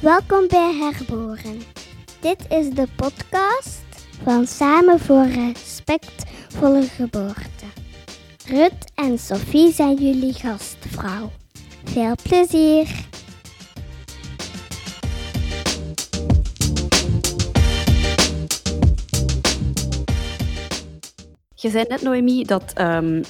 [0.00, 1.60] Welkom bij Herboren.
[2.20, 3.82] Dit is de podcast
[4.22, 7.64] van Samen voor Respectvolle Geboorte.
[8.46, 11.30] Rut en Sophie zijn jullie gastvrouw.
[11.84, 13.08] Veel plezier!
[21.54, 23.22] Je zei net, Noemi, dat um,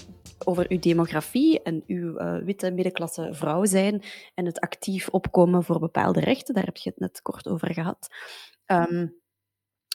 [0.45, 4.03] over uw demografie en uw uh, witte middenklasse vrouw zijn
[4.35, 8.09] en het actief opkomen voor bepaalde rechten, daar heb je het net kort over gehad.
[8.67, 9.19] Um,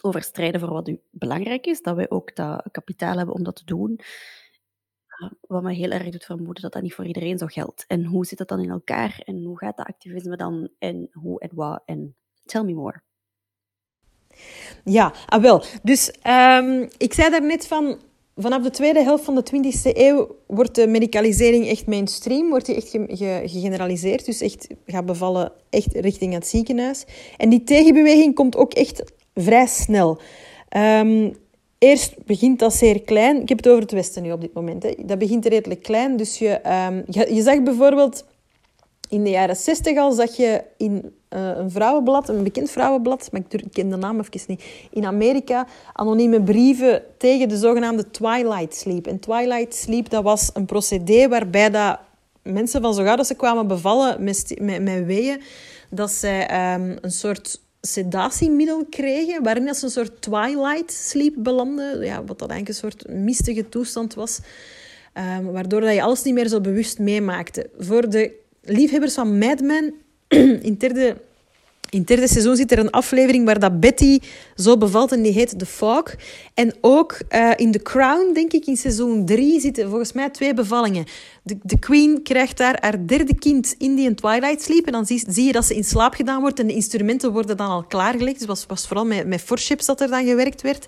[0.01, 3.55] over strijden voor wat u belangrijk is, dat wij ook dat kapitaal hebben om dat
[3.55, 3.99] te doen.
[5.41, 7.85] Wat me heel erg doet vermoeden dat dat niet voor iedereen zo geldt.
[7.87, 9.21] En hoe zit dat dan in elkaar?
[9.23, 10.69] En hoe gaat dat activisme dan?
[10.79, 11.81] En hoe en wat?
[11.85, 13.01] En tell me more.
[14.83, 15.63] Ja, ah wel.
[15.83, 17.99] Dus um, ik zei daarnet van
[18.35, 22.75] vanaf de tweede helft van de 20e eeuw wordt de medicalisering echt mainstream, wordt die
[22.75, 22.89] echt
[23.51, 24.25] gegeneraliseerd.
[24.25, 27.05] Dus echt gaat bevallen echt richting het ziekenhuis.
[27.37, 30.19] En die tegenbeweging komt ook echt vrij snel.
[30.77, 31.35] Um,
[31.77, 33.41] eerst begint dat zeer klein.
[33.41, 34.83] Ik heb het over het Westen nu op dit moment.
[34.83, 34.93] Hè.
[35.05, 36.17] Dat begint redelijk klein.
[36.17, 38.25] Dus je, um, je, je zag bijvoorbeeld
[39.09, 43.41] in de jaren 60 al zag je in uh, een vrouwenblad, een bekend vrouwenblad, maar
[43.49, 49.07] ik ken de naam even niet, in Amerika anonieme brieven tegen de zogenaamde twilight sleep.
[49.07, 51.99] En twilight sleep, dat was een procedé waarbij dat
[52.41, 55.41] mensen van zo gauw dat ze kwamen bevallen met, met, met weeën,
[55.89, 62.23] dat zij um, een soort sedatiemiddel kregen, waarin ze een soort twilight sleep belanden, ja,
[62.23, 64.39] wat dat eigenlijk een soort mistige toestand was,
[65.37, 67.69] um, waardoor dat je alles niet meer zo bewust meemaakte.
[67.77, 69.93] Voor de liefhebbers van Mad Men,
[70.27, 71.17] in het derde,
[71.89, 74.19] in derde seizoen zit er een aflevering waar dat Betty
[74.55, 76.15] zo bevalt en die heet The Fog.
[76.53, 80.53] En ook uh, in The Crown, denk ik, in seizoen 3 zitten volgens mij twee
[80.53, 81.05] bevallingen.
[81.43, 84.85] De, de Queen krijgt daar haar derde kind in die Twilight Sleep.
[84.85, 87.57] En dan zie, zie, je dat ze in slaap gedaan wordt en de instrumenten worden
[87.57, 88.37] dan al klaargelegd.
[88.37, 90.87] Dus was, was vooral met, met forceps dat er dan gewerkt werd.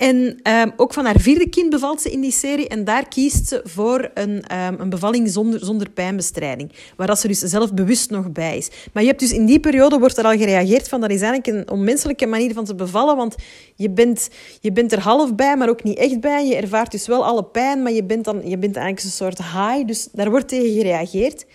[0.00, 2.68] En um, ook van haar vierde kind bevalt ze in die serie.
[2.68, 6.72] En daar kiest ze voor een, um, een bevalling zonder, zonder pijnbestrijding.
[6.96, 8.68] Waar ze dus zelf bewust nog bij is.
[8.92, 11.46] Maar je hebt dus in die periode wordt er al gereageerd van dat is eigenlijk
[11.46, 13.16] een onmenselijke manier van te bevallen.
[13.16, 13.34] Want
[13.76, 14.28] je bent,
[14.60, 16.46] je bent er half bij, maar ook niet echt bij.
[16.46, 19.38] Je ervaart dus wel alle pijn, maar je bent, dan, je bent eigenlijk een soort
[19.38, 19.86] high.
[19.86, 21.46] Dus daar wordt tegen gereageerd.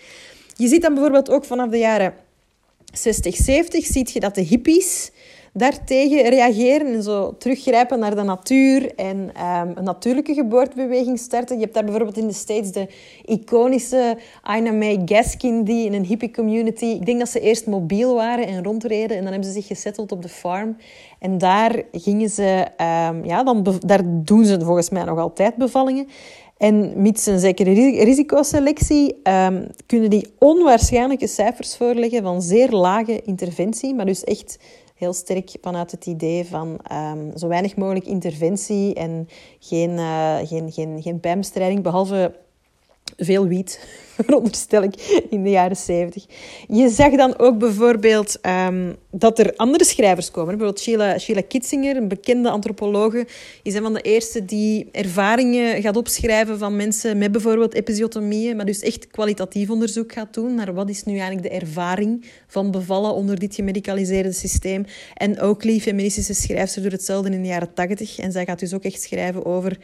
[0.56, 2.14] Je ziet dan bijvoorbeeld ook vanaf de jaren
[2.92, 5.10] 60, 70 ziet je dat de hippies
[5.56, 11.56] daartegen reageren en zo teruggrijpen naar de natuur en um, een natuurlijke geboortebeweging starten.
[11.56, 12.88] Je hebt daar bijvoorbeeld in de States de
[13.24, 14.16] iconische
[14.56, 16.84] Ina May Gaskin, die in een hippie community...
[16.84, 20.12] Ik denk dat ze eerst mobiel waren en rondreden en dan hebben ze zich gesetteld
[20.12, 20.76] op de farm.
[21.18, 22.66] En daar gingen ze...
[23.10, 26.06] Um, ja, dan daar doen ze volgens mij nog altijd bevallingen.
[26.56, 27.72] En mits een zekere
[28.04, 34.58] risicoselectie um, kunnen die onwaarschijnlijke cijfers voorleggen van zeer lage interventie, maar dus echt
[34.96, 40.72] heel sterk vanuit het idee van um, zo weinig mogelijk interventie en geen, uh, geen,
[40.72, 42.34] geen, geen pijnbestrijding, behalve
[43.16, 43.80] veel wiet,
[44.16, 46.24] veronderstel ik, in de jaren zeventig.
[46.68, 50.56] Je zag dan ook bijvoorbeeld um, dat er andere schrijvers komen.
[50.56, 53.26] Bijvoorbeeld Sheila, Sheila Kitzinger, een bekende antropologe,
[53.62, 58.66] is een van de eerste die ervaringen gaat opschrijven van mensen met bijvoorbeeld episiotomieën, maar
[58.66, 63.14] dus echt kwalitatief onderzoek gaat doen naar wat is nu eigenlijk de ervaring van bevallen
[63.14, 64.84] onder dit gemedicaliseerde systeem.
[65.14, 68.18] En Oakley, feministische schrijfster, doet hetzelfde in de jaren tachtig.
[68.18, 69.78] En zij gaat dus ook echt schrijven over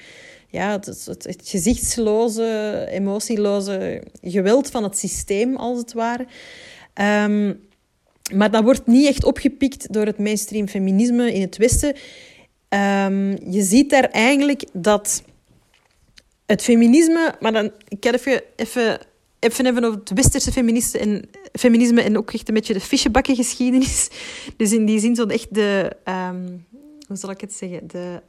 [0.53, 6.27] ja, het, het, gezichtsloze, emotieloze geweld van het systeem, als het ware.
[7.27, 7.61] Um,
[8.35, 11.89] maar dat wordt niet echt opgepikt door het mainstream feminisme in het Westen.
[11.89, 15.23] Um, je ziet daar eigenlijk dat
[16.47, 17.35] het feminisme...
[17.41, 19.01] Maar dan, ik ga even, even,
[19.39, 24.09] even over het westerse feminisme en, feminisme en ook echt een beetje de fischebakkengeschiedenis.
[24.57, 25.97] Dus in die zin zo echt de...
[26.05, 26.67] Um,
[27.09, 27.87] hoe zal ik het zeggen?
[27.87, 28.23] De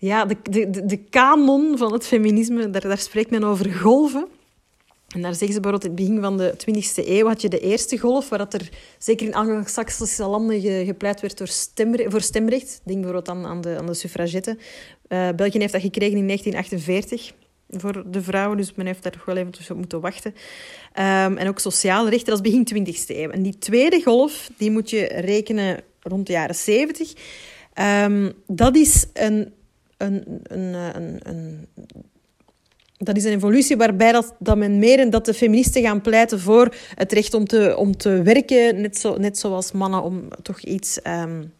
[0.00, 4.28] ja, de, de, de kanon van het feminisme, daar, daar spreekt men over golven.
[5.14, 7.60] En daar zeggen ze bijvoorbeeld, in het begin van de 20e eeuw had je de
[7.60, 8.68] eerste golf, waar dat er
[8.98, 12.80] zeker in Anglo-Saxische landen gepleit werd stemre voor stemrecht.
[12.84, 14.58] Denk bijvoorbeeld aan, de, aan de suffragetten.
[15.08, 17.32] Uh, België heeft dat gekregen in 1948
[17.68, 20.30] voor de vrouwen, dus men heeft daar toch wel even op moeten wachten.
[20.30, 23.30] Um, en ook sociale rechten, dat is begin 20e eeuw.
[23.30, 27.10] En die tweede golf, die moet je rekenen rond de jaren 70.
[27.10, 27.16] Um,
[27.74, 29.52] ehm, dat is een
[30.00, 31.66] een, een, eh, een, een,
[32.96, 36.40] dat is een evolutie waarbij dat, dat men meer en dat de feministen gaan pleiten
[36.40, 40.60] voor het recht om te, om te werken, net, zo, net zoals mannen, om toch
[40.60, 41.52] iets um,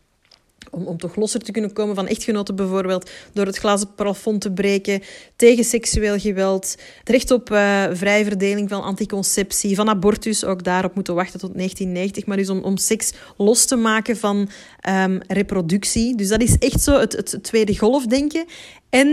[0.71, 4.53] om, om toch losser te kunnen komen van echtgenoten bijvoorbeeld, door het glazen plafond te
[4.53, 5.03] breken,
[5.37, 10.95] tegen seksueel geweld, het recht op uh, vrije verdeling van anticonceptie, van abortus, ook daarop
[10.95, 14.49] moeten wachten tot 1990, maar dus om, om seks los te maken van
[14.89, 16.17] um, reproductie.
[16.17, 18.45] Dus dat is echt zo het, het tweede golfdenken.
[18.91, 19.09] En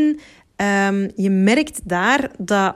[0.86, 2.76] um, je merkt daar dat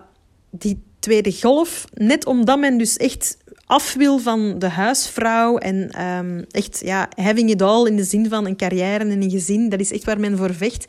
[0.50, 3.38] die tweede golf, net omdat men dus echt
[3.72, 8.30] af wil van de huisvrouw en um, echt ja, having it all in de zin
[8.30, 10.86] van een carrière en een gezin, dat is echt waar men voor vecht.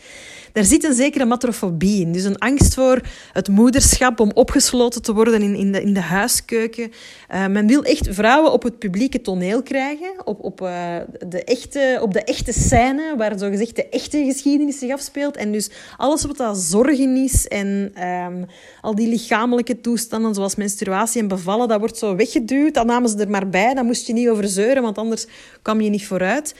[0.52, 2.12] Daar zit een zekere matrofobie in.
[2.12, 3.00] Dus een angst voor
[3.32, 6.92] het moederschap, om opgesloten te worden in, in, de, in de huiskeuken.
[7.34, 10.96] Uh, men wil echt vrouwen op het publieke toneel krijgen, op, op, uh,
[11.26, 15.36] de, echte, op de echte scène, waar zogezegd de echte geschiedenis zich afspeelt.
[15.36, 18.46] En dus alles wat dat zorgen is en um,
[18.80, 22.74] al die lichamelijke toestanden, zoals menstruatie en bevallen, dat wordt zo weggeduwd.
[22.74, 25.26] Dat namen ze er maar bij, daar moest je niet over zeuren, want anders
[25.62, 26.54] kwam je niet vooruit.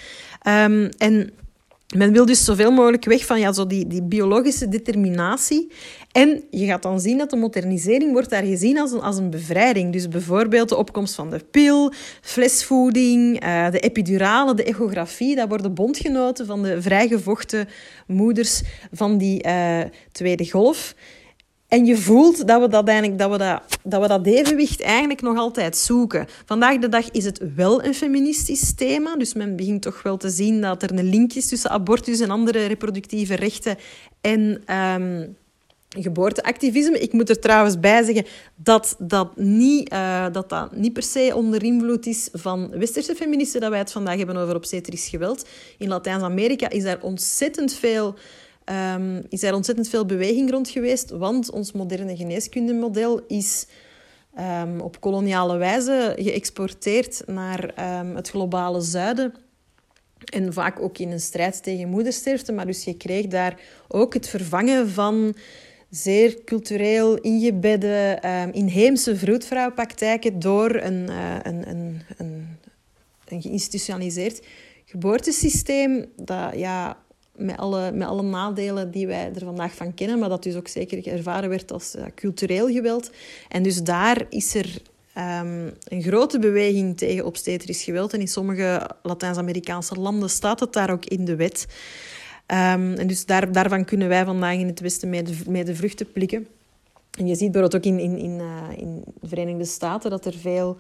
[0.48, 1.30] Um, en
[1.96, 5.72] men wil dus zoveel mogelijk weg van ja, zo die, die biologische determinatie.
[6.12, 9.30] En je gaat dan zien dat de modernisering wordt daar gezien als een, als een
[9.30, 9.92] bevrijding.
[9.92, 15.36] Dus bijvoorbeeld de opkomst van de pil, flesvoeding, uh, de epidurale, de echografie.
[15.36, 17.68] Dat worden bondgenoten van de vrijgevochten
[18.06, 18.62] moeders
[18.92, 19.80] van die uh,
[20.12, 20.94] tweede golf.
[21.72, 25.20] En je voelt dat we dat, eigenlijk, dat, we dat, dat we dat evenwicht eigenlijk
[25.20, 26.26] nog altijd zoeken.
[26.44, 29.16] Vandaag de dag is het wel een feministisch thema.
[29.16, 32.30] Dus men begint toch wel te zien dat er een link is tussen abortus en
[32.30, 33.76] andere reproductieve rechten
[34.20, 35.36] en um,
[35.88, 36.98] geboorteactivisme.
[36.98, 38.24] Ik moet er trouwens bij zeggen
[38.56, 43.60] dat dat niet, uh, dat dat niet per se onder invloed is van westerse feministen
[43.60, 45.48] dat wij het vandaag hebben over obstetrisch geweld.
[45.78, 48.14] In Latijns-Amerika is daar ontzettend veel
[48.64, 53.66] um, is er ontzettend veel beweging rond geweest, want ons moderne geneeskundemodel is
[54.38, 59.34] um, op koloniale wijze geëxporteerd naar um, het globale zuiden.
[60.32, 62.52] En vaak ook in een strijd tegen moedersterfte.
[62.52, 65.34] Maar dus je kreeg daar ook het vervangen van
[65.90, 68.18] zeer cultureel ingebedde
[68.52, 72.58] inheemse vroedvrouwpraktijken door een, uh, een, een, een,
[73.28, 74.46] een geïnstitutionaliseerd
[74.84, 76.96] geboortesysteem dat ja,
[77.36, 80.68] met alle, met alle nadelen die wij er vandaag van kennen, maar dat dus ook
[80.68, 83.10] zeker ervaren werd als cultureel geweld.
[83.48, 84.82] En dus daar is er
[85.18, 88.12] um, een grote beweging tegen obstetrisch geweld.
[88.12, 91.66] En in sommige Latijns-Amerikaanse landen staat het daar ook in de wet.
[92.46, 96.12] Um, en dus daar, daarvan kunnen wij vandaag in het Westen mee de, de vruchten
[96.12, 96.46] plikken.
[97.18, 100.34] En je ziet bijvoorbeeld ook in, in, in, uh, in de Verenigde Staten dat er
[100.34, 100.76] veel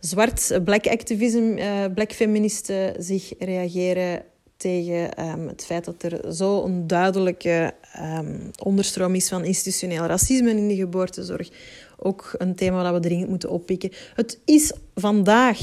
[0.00, 4.22] zwart black activism, uh, black feministen zich reageren
[4.56, 7.74] tegen um, het feit dat er zo'n duidelijke
[8.18, 11.50] um, onderstroom is van institutioneel racisme in de geboortezorg.
[11.98, 13.90] Ook een thema dat we dringend moeten oppikken.
[14.14, 15.58] Het is vandaag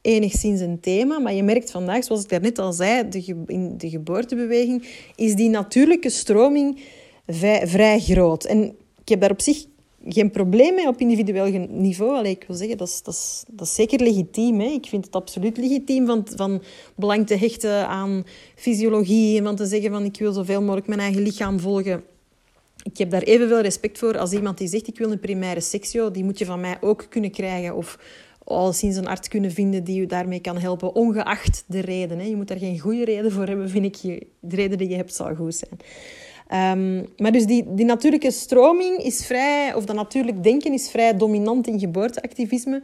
[0.00, 3.90] enigszins een thema, maar je merkt vandaag, zoals ik daarnet al zei, de in de
[3.90, 6.80] geboortebeweging is die natuurlijke stroming
[7.62, 8.44] vrij groot.
[8.44, 9.64] En ik heb daar op zich
[10.06, 12.16] geen probleem mee op individueel niveau.
[12.16, 14.60] Allee, ik wil zeggen, dat is, dat is, dat is zeker legitiem.
[14.60, 14.66] Hè.
[14.66, 16.62] Ik vind het absoluut legitiem van, van
[16.96, 18.24] belang te hechten aan
[18.54, 22.04] fysiologie en te zeggen van ik wil zoveel mogelijk mijn eigen lichaam volgen.
[22.82, 26.10] Ik heb daar evenveel respect voor als iemand die zegt ik wil een primaire seksio,
[26.10, 27.76] die moet je van mij ook kunnen krijgen.
[27.76, 27.98] Of
[28.44, 32.18] al sinds een arts kunnen vinden die je daarmee kan helpen, ongeacht de reden.
[32.18, 32.24] Hè.
[32.24, 34.26] Je moet daar geen goede reden voor hebben, vind ik.
[34.40, 35.78] De reden die je hebt zal goed zijn.
[36.54, 41.16] Um, maar dus die, die natuurlijke stroming is vrij, of dat natuurlijk denken is vrij
[41.16, 42.82] dominant in geboorteactivisme.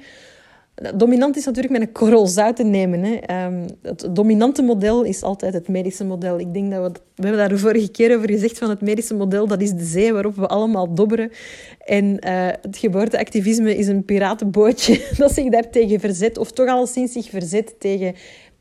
[0.95, 3.03] Dominant is natuurlijk met een korrel zout te nemen.
[3.03, 3.45] Hè.
[3.47, 6.39] Um, het dominante model is altijd het medische model.
[6.39, 9.15] Ik denk dat we, we hebben daar de vorige keer over gezegd van het medische
[9.15, 11.31] model, dat is de zee waarop we allemaal dobberen.
[11.79, 17.13] En uh, het geboorteactivisme is een piratenbootje dat zich daartegen verzet, of toch al sinds
[17.13, 18.15] zich verzet tegen,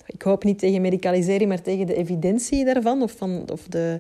[0.07, 4.00] ik hoop niet tegen medicalisering, maar tegen de evidentie daarvan, of, van, of de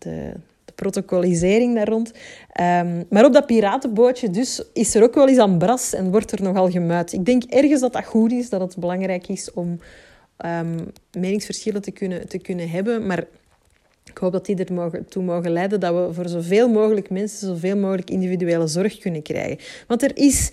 [0.00, 0.32] de,
[0.80, 2.12] protocolisering daar rond.
[2.60, 6.32] Um, maar op dat piratenbootje dus is er ook wel eens aan bras en wordt
[6.32, 7.12] er nogal gemuid.
[7.12, 9.80] Ik denk ergens dat dat goed is, dat het belangrijk is om
[10.46, 13.06] um, meningsverschillen te kunnen, te kunnen hebben.
[13.06, 13.24] Maar
[14.04, 17.48] ik hoop dat die er mogen, toe mogen leiden dat we voor zoveel mogelijk mensen
[17.48, 19.58] zoveel mogelijk individuele zorg kunnen krijgen.
[19.86, 20.50] Want er is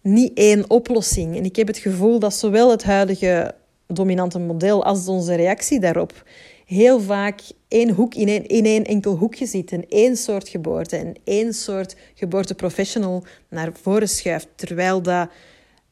[0.00, 1.36] niet één oplossing.
[1.36, 3.54] En ik heb het gevoel dat zowel het huidige
[3.86, 6.24] dominante model als onze reactie daarop
[6.66, 11.14] heel vaak één hoek in één, in enkel hoekje zit en één soort geboorte en
[11.24, 15.30] één soort geboorteprofessional naar voren schuift, terwijl dat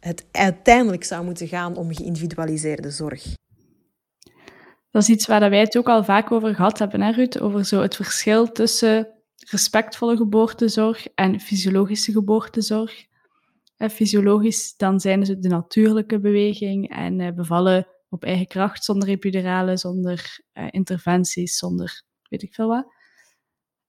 [0.00, 3.24] het uiteindelijk zou moeten gaan om geïndividualiseerde zorg.
[4.90, 7.40] Dat is iets waar wij het ook al vaak over gehad hebben, hè, Ruud?
[7.40, 9.08] Over zo het verschil tussen
[9.50, 13.06] respectvolle geboortezorg en fysiologische geboortezorg.
[13.90, 19.76] fysiologisch, dan zijn ze de natuurlijke beweging en eh, bevallen op eigen kracht, zonder epidurale,
[19.76, 22.86] zonder uh, interventies, zonder weet ik veel wat.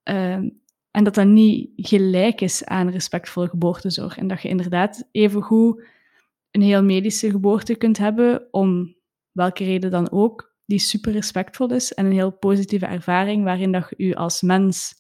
[0.04, 0.50] Ehm,
[0.92, 4.18] en dat dat niet gelijk is aan respectvolle geboortezorg.
[4.18, 5.88] En dat je inderdaad evengoed
[6.52, 8.96] een heel medische geboorte kunt hebben, om
[9.32, 13.94] welke reden dan ook, die super respectvol is en een heel positieve ervaring waarin dat
[13.98, 14.94] je je als mens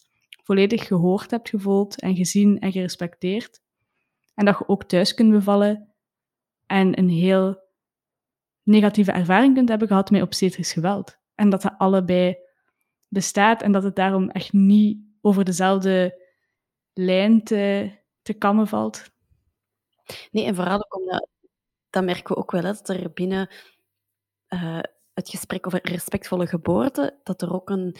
[0.44, 3.62] volledig gehoord hebt gevoeld en gezien en gerespecteerd.
[4.34, 5.94] En dat je ook thuis kunt bevallen
[6.66, 7.65] en een heel
[8.66, 11.18] negatieve ervaring kunt hebben gehad met obstetrisch geweld.
[11.36, 12.38] En dat dat allebei
[13.08, 16.24] bestaat en dat het daarom echt niet over dezelfde
[16.94, 17.92] lijn te,
[18.22, 19.04] te kammen valt.
[20.32, 21.28] Nee, en vooral ook omdat,
[21.90, 23.50] dat merken we ook wel, dat er binnen
[24.50, 24.80] uh,
[25.14, 27.96] het gesprek over respectvolle geboorte, dat er ook een,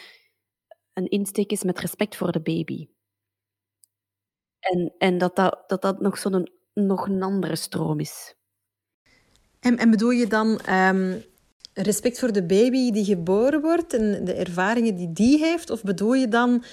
[0.92, 2.88] een insteek is met respect voor de baby.
[4.58, 8.34] En, en dat, dat, dat dat nog zo'n nog een andere stroom is.
[9.60, 11.24] En, en bedoel je dan um,
[11.72, 15.70] respect voor de baby die geboren wordt en de ervaringen die die heeft?
[15.70, 16.64] Of bedoel je dan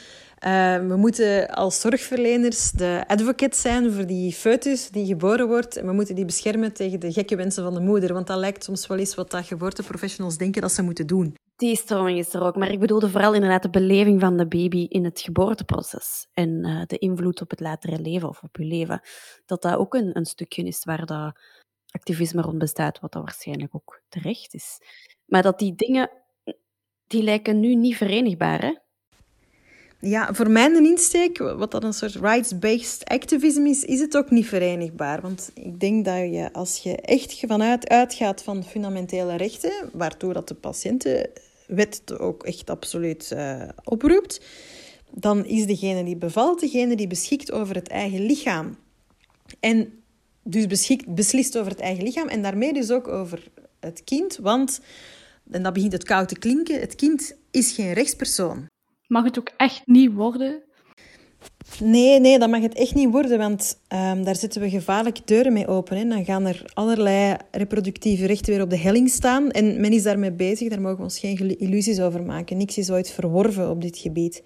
[0.46, 5.78] uh, we moeten als zorgverleners de advocate zijn voor die foetus die geboren wordt.
[5.78, 8.14] En we moeten die beschermen tegen de gekke wensen van de moeder.
[8.14, 11.36] Want dat lijkt soms wel eens wat dat geboorteprofessionals denken dat ze moeten doen.
[11.56, 12.56] Die stroming is er ook.
[12.56, 16.28] Maar ik bedoelde vooral inderdaad de beleving van de baby in het geboorteproces.
[16.34, 19.02] En uh, de invloed op het latere leven of op je leven.
[19.46, 21.36] Dat dat ook een, een stukje is waar dat
[21.94, 23.00] activisme rond bestaat.
[23.00, 24.78] Wat dat waarschijnlijk ook terecht is.
[25.26, 26.10] Maar dat die dingen,
[27.08, 28.74] die lijken nu niet verenigbaar, hè?
[30.06, 34.48] Ja, voor mijn insteek, wat dat een soort rights-based activism is, is het ook niet
[34.48, 35.22] verenigbaar.
[35.22, 40.48] Want ik denk dat je, als je echt vanuit uitgaat van fundamentele rechten, waartoe dat
[40.48, 44.46] de patiëntenwet ook echt absoluut uh, oproept,
[45.12, 48.78] dan is degene die bevalt degene die beschikt over het eigen lichaam.
[49.60, 50.03] En
[50.44, 54.38] dus beschikt, beslist over het eigen lichaam en daarmee dus ook over het kind.
[54.42, 54.80] Want,
[55.52, 58.72] en dat begint het koud te klinken, het kind is geen rechtspersoon
[59.14, 60.62] mag het ook echt niet worden?
[61.80, 65.54] Nee, nee, dat mag het echt niet worden, want um, daar zetten we gevaarlijke deuren
[65.54, 65.98] mee open.
[65.98, 66.08] Hè.
[66.08, 69.52] Dan gaan er allerlei reproductieve rechten weer op de helling staan.
[69.52, 72.58] En men is daarmee bezig, daar mogen we ons geen illusies over maken.
[72.58, 74.44] Niks is ooit verworven op dit gebied.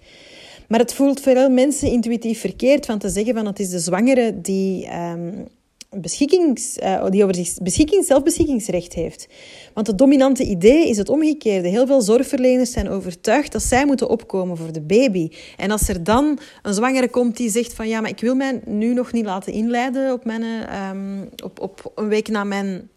[0.68, 3.78] Maar het voelt voor veel mensen intuïtief verkeerd van te zeggen van het is de
[3.78, 5.46] zwangere die um,
[5.90, 9.26] beschikkings, uh, die over zich beschikking, zelfbeschikkingsrecht heeft.
[9.74, 11.68] Want het dominante idee is het omgekeerde.
[11.68, 15.30] Heel veel zorgverleners zijn overtuigd dat zij moeten opkomen voor de baby.
[15.56, 18.60] En als er dan een zwangere komt die zegt van ja, maar ik wil mij
[18.64, 22.88] nu nog niet laten inleiden op, mijn, um, op, op een week na mijn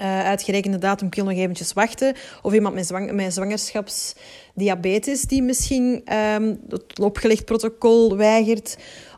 [0.00, 2.14] uh, uitgerekende datum, wil nog eventjes wachten.
[2.42, 8.76] Of iemand met, zwang, met zwangerschapsdiabetes die misschien um, het opgelegd protocol weigert.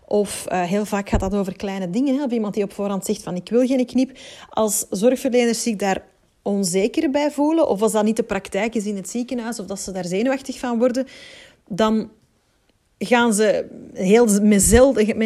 [0.09, 2.17] Of uh, heel vaak gaat dat over kleine dingen.
[2.17, 2.25] Hè?
[2.25, 4.19] Of iemand die op voorhand zegt van ik wil geen knip.
[4.49, 6.05] Als zorgverleners zich daar
[6.43, 9.81] onzeker bij voelen, of als dat niet de praktijk is in het ziekenhuis, of dat
[9.81, 11.07] ze daar zenuwachtig van worden,
[11.69, 12.11] dan
[12.99, 15.17] gaan ze heel zelden,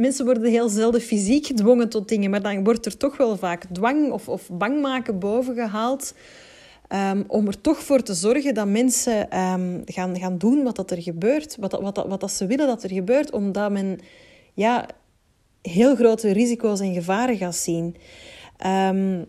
[0.00, 3.64] mensen worden heel zelden fysiek gedwongen tot dingen, maar dan wordt er toch wel vaak
[3.72, 6.14] dwang of, of bang maken boven gehaald.
[6.94, 10.90] Um, om er toch voor te zorgen dat mensen um, gaan, gaan doen wat dat
[10.90, 13.98] er gebeurt, wat, wat, wat, wat dat ze willen dat er gebeurt, omdat men
[14.54, 14.86] ja,
[15.62, 17.96] heel grote risico's en gevaren gaat zien.
[18.66, 19.26] Um,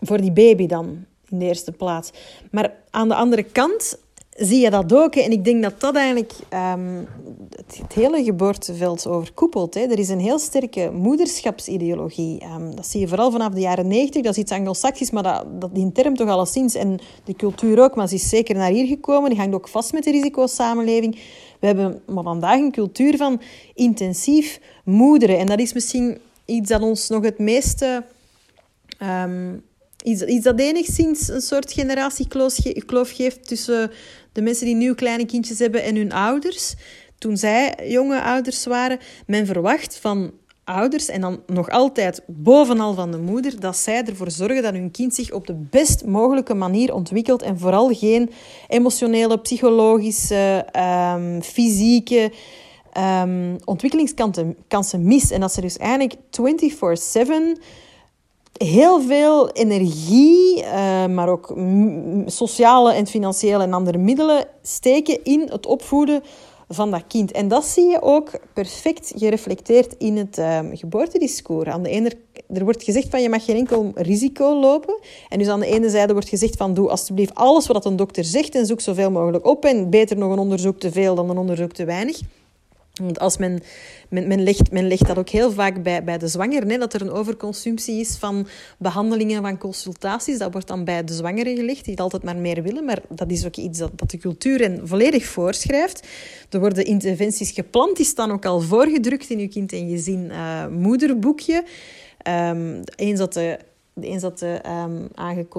[0.00, 2.10] voor die baby dan, in de eerste plaats.
[2.50, 3.98] Maar aan de andere kant
[4.38, 5.14] zie je dat ook.
[5.14, 7.06] En ik denk dat dat eigenlijk um,
[7.56, 9.74] het, hele geboorteveld overkoepelt.
[9.74, 9.80] Hè.
[9.80, 12.42] Er is een heel sterke moederschapsideologie.
[12.44, 14.22] Um, dat zie je vooral vanaf de jaren negentig.
[14.22, 16.74] Dat is iets anglo-saxisch, maar dat, dat, die term toch alleszins.
[16.74, 19.30] En de cultuur ook, maar ze is zeker naar hier gekomen.
[19.30, 21.18] Die hangt ook vast met de risicosamenleving.
[21.60, 23.40] We hebben maar vandaag een cultuur van
[23.74, 25.38] intensief moederen.
[25.38, 28.04] En dat is misschien iets dat ons nog het meeste...
[29.02, 29.66] Um,
[30.08, 33.90] iets dat enigszins een soort generatiekloof geeft tussen
[34.32, 36.74] de mensen die nu kleine kindjes hebben en hun ouders.
[37.18, 40.32] Toen zij jonge ouders waren, men verwacht van
[40.68, 44.90] ouders en dan nog altijd bovenal van de moeder, dat zij ervoor zorgen dat hun
[44.90, 48.30] kind zich op de best mogelijke manier ontwikkelt en vooral geen
[48.68, 50.66] emotionele, psychologische,
[51.16, 52.32] um, fysieke
[52.98, 55.30] um, ontwikkelingskansen mist.
[55.30, 56.14] En dat ze dus eigenlijk
[57.56, 57.60] 24-7
[58.58, 61.54] heel veel energie, uh, maar ook
[62.26, 66.22] sociale en financiële en andere middelen steken in het opvoeden
[66.68, 67.32] van dat kind.
[67.32, 71.68] En dat zie je ook perfect gereflecteerd in het uh, geboortediscours.
[71.68, 72.12] Aan de ene,
[72.48, 74.98] er wordt gezegd van je mag geen enkel risico lopen.
[75.28, 78.24] En dus aan de ene zijde wordt gezegd van doe alsjeblieft alles wat een dokter
[78.24, 79.64] zegt en zoek zoveel mogelijk op.
[79.64, 82.20] En beter nog een onderzoek te veel dan een onderzoek te weinig.
[82.98, 83.60] Want als men,
[84.08, 86.94] men, men, legt, men legt dat ook heel vaak bij, bij de zwanger, hè, dat
[86.94, 88.46] er een overconsumptie is van
[88.78, 90.38] behandelingen, van consultaties.
[90.38, 92.84] Dat wordt dan bij de zwangere gelegd, die het altijd maar meer willen.
[92.84, 96.06] Maar dat is ook iets dat, dat de cultuur en volledig voorschrijft.
[96.50, 100.66] Er worden interventies gepland, die staan ook al voorgedrukt in je kind- en gezin uh,
[100.66, 101.64] moederboekje.
[102.28, 103.58] Um, eens dat de
[104.00, 105.08] eens dat de um,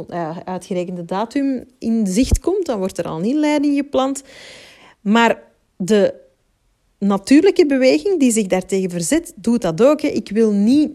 [0.09, 4.23] uh, uitgerekende datum in zicht komt, dan wordt er al een inleiding gepland.
[5.01, 5.41] Maar
[5.77, 6.13] de
[6.99, 10.01] natuurlijke beweging die zich daartegen verzet, doet dat ook.
[10.01, 10.07] Hè.
[10.07, 10.91] Ik wil niet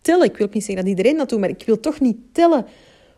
[0.00, 2.66] tellen, ik wil niet zeggen dat iedereen dat doet, maar ik wil toch niet tellen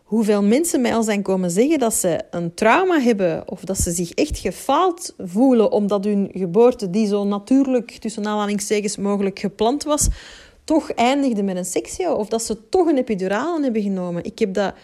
[0.05, 3.91] hoeveel mensen mij al zijn komen zeggen dat ze een trauma hebben of dat ze
[3.91, 10.09] zich echt gefaald voelen omdat hun geboorte, die zo natuurlijk tussen aanhalingstekens mogelijk gepland was,
[10.65, 14.25] toch eindigde met een sectio of dat ze toch een epiduraal hebben genomen.
[14.25, 14.75] Ik heb dat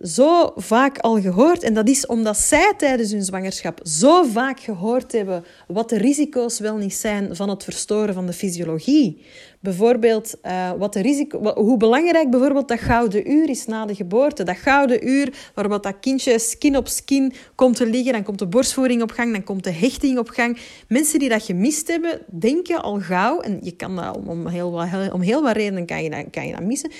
[0.00, 1.62] zo vaak al gehoord.
[1.62, 6.58] En dat is omdat zij tijdens hun zwangerschap zo vaak gehoord hebben wat de risico's
[6.58, 9.24] wel niet zijn van het verstoren van de fysiologie.
[9.60, 14.42] Bijvoorbeeld uh, wat de risico, hoe belangrijk bijvoorbeeld dat gouden uur is na de geboorte.
[14.42, 18.46] Dat gouden uur waarop dat kindje skin op skin komt te liggen, dan komt de
[18.46, 20.58] borstvoeding op gang, dan komt de hechting op gang.
[20.88, 24.88] Mensen die dat gemist hebben, denken al gauw, en je kan dat om heel wat,
[25.12, 26.90] om heel wat redenen kan je dat, kan je dat missen,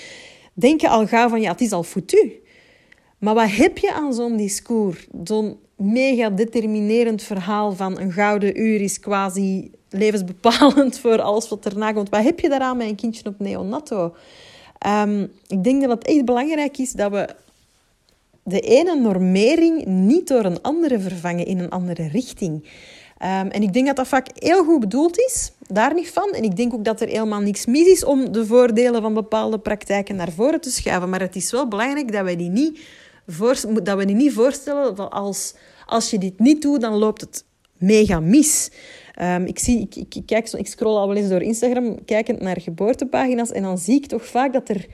[0.53, 2.45] denken al gauw van ja, het is al foutu.
[3.17, 5.07] Maar wat heb je aan zo'n discours?
[5.23, 11.91] Zo'n mega determinerend verhaal van een gouden uur is quasi levensbepalend voor alles wat erna
[11.91, 12.09] komt.
[12.09, 14.15] Wat heb je daaraan met een kindje op neonato?
[14.87, 17.29] Um, ik denk dat het echt belangrijk is dat we
[18.43, 22.63] de ene normering niet door een andere vervangen in een andere richting.
[23.23, 26.29] Um, en ik denk dat dat vaak heel goed bedoeld is, daar niet van.
[26.29, 29.59] En ik denk ook dat er helemaal niks mis is om de voordelen van bepaalde
[29.59, 31.09] praktijken naar voren te schuiven.
[31.09, 32.79] Maar het is wel belangrijk dat wij die niet
[33.27, 35.53] voor, dat we niet voorstellen dat als,
[35.85, 37.45] als je dit niet doet, dan loopt het
[37.77, 38.71] mega mis.
[39.21, 42.61] Um, ik, zie, ik, ik, ik, ik scroll al wel eens door Instagram, kijkend naar
[42.61, 44.85] geboortepagina's, en dan zie ik toch vaak dat er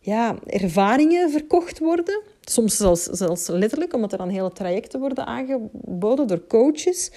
[0.00, 2.22] ja, ervaringen verkocht worden.
[2.40, 7.10] Soms zelfs, zelfs letterlijk, omdat er dan hele trajecten worden aangeboden door coaches.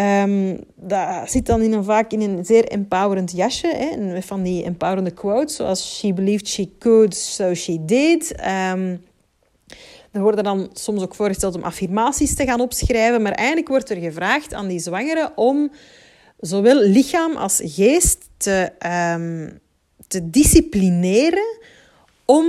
[0.00, 3.66] Um, dat zit dan in een, vaak in een zeer empowerend jasje.
[3.66, 8.34] Hè, van die empowerende quotes, zoals she believed she could, so she did.
[8.72, 9.00] Um,
[10.14, 13.96] er worden dan soms ook voorgesteld om affirmaties te gaan opschrijven, maar eigenlijk wordt er
[13.96, 15.70] gevraagd aan die zwangere om
[16.38, 18.72] zowel lichaam als geest te,
[19.16, 19.58] um,
[20.08, 21.58] te disciplineren
[22.24, 22.44] om,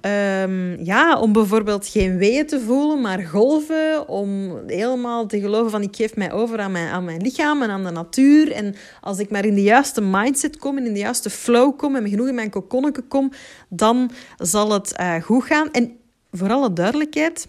[0.00, 4.08] um, ja, om bijvoorbeeld geen weeën te voelen, maar golven.
[4.08, 7.70] Om helemaal te geloven van ik geef mij over aan mijn, aan mijn lichaam en
[7.70, 8.52] aan de natuur.
[8.52, 11.96] En als ik maar in de juiste mindset kom en in de juiste flow kom
[11.96, 13.30] en genoeg in mijn kokonnetje kom,
[13.68, 15.70] dan zal het uh, goed gaan.
[15.70, 16.02] En
[16.36, 17.46] voor alle duidelijkheid,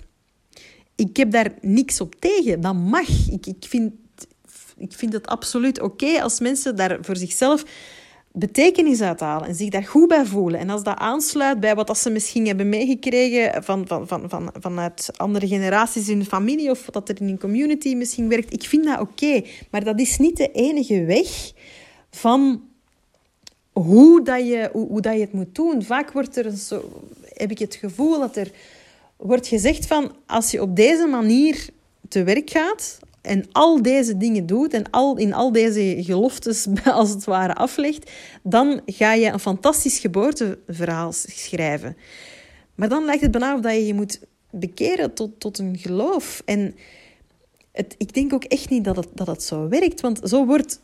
[0.95, 2.61] ik heb daar niks op tegen.
[2.61, 3.29] Dat mag.
[3.29, 3.93] Ik, ik, vind,
[4.77, 7.63] ik vind het absoluut oké als mensen daar voor zichzelf
[8.31, 10.59] betekenis uithalen en zich daar goed bij voelen.
[10.59, 15.09] En als dat aansluit bij wat ze misschien hebben meegekregen van, van, van, van, vanuit
[15.15, 18.83] andere generaties in de familie of dat er in een community misschien werkt, ik vind
[18.83, 19.41] dat oké.
[19.71, 21.51] Maar dat is niet de enige weg
[22.09, 22.61] van
[23.71, 25.83] hoe, dat je, hoe, hoe dat je het moet doen.
[25.83, 28.51] Vaak wordt er een zo, heb ik het gevoel dat er
[29.17, 31.69] wordt gezegd van als je op deze manier
[32.09, 37.09] te werk gaat en al deze dingen doet en al, in al deze geloftes als
[37.09, 38.11] het ware aflegt,
[38.43, 41.97] dan ga je een fantastisch geboorteverhaal schrijven.
[42.75, 44.19] Maar dan lijkt het bijna of dat je je moet
[44.51, 46.41] bekeren tot, tot een geloof.
[46.45, 46.75] En
[47.71, 50.79] het, ik denk ook echt niet dat het, dat het zo werkt, want zo wordt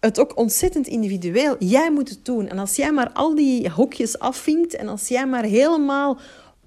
[0.00, 1.56] het ook ontzettend individueel.
[1.58, 2.48] Jij moet het doen.
[2.48, 6.18] En als jij maar al die hokjes afvinkt en als jij maar helemaal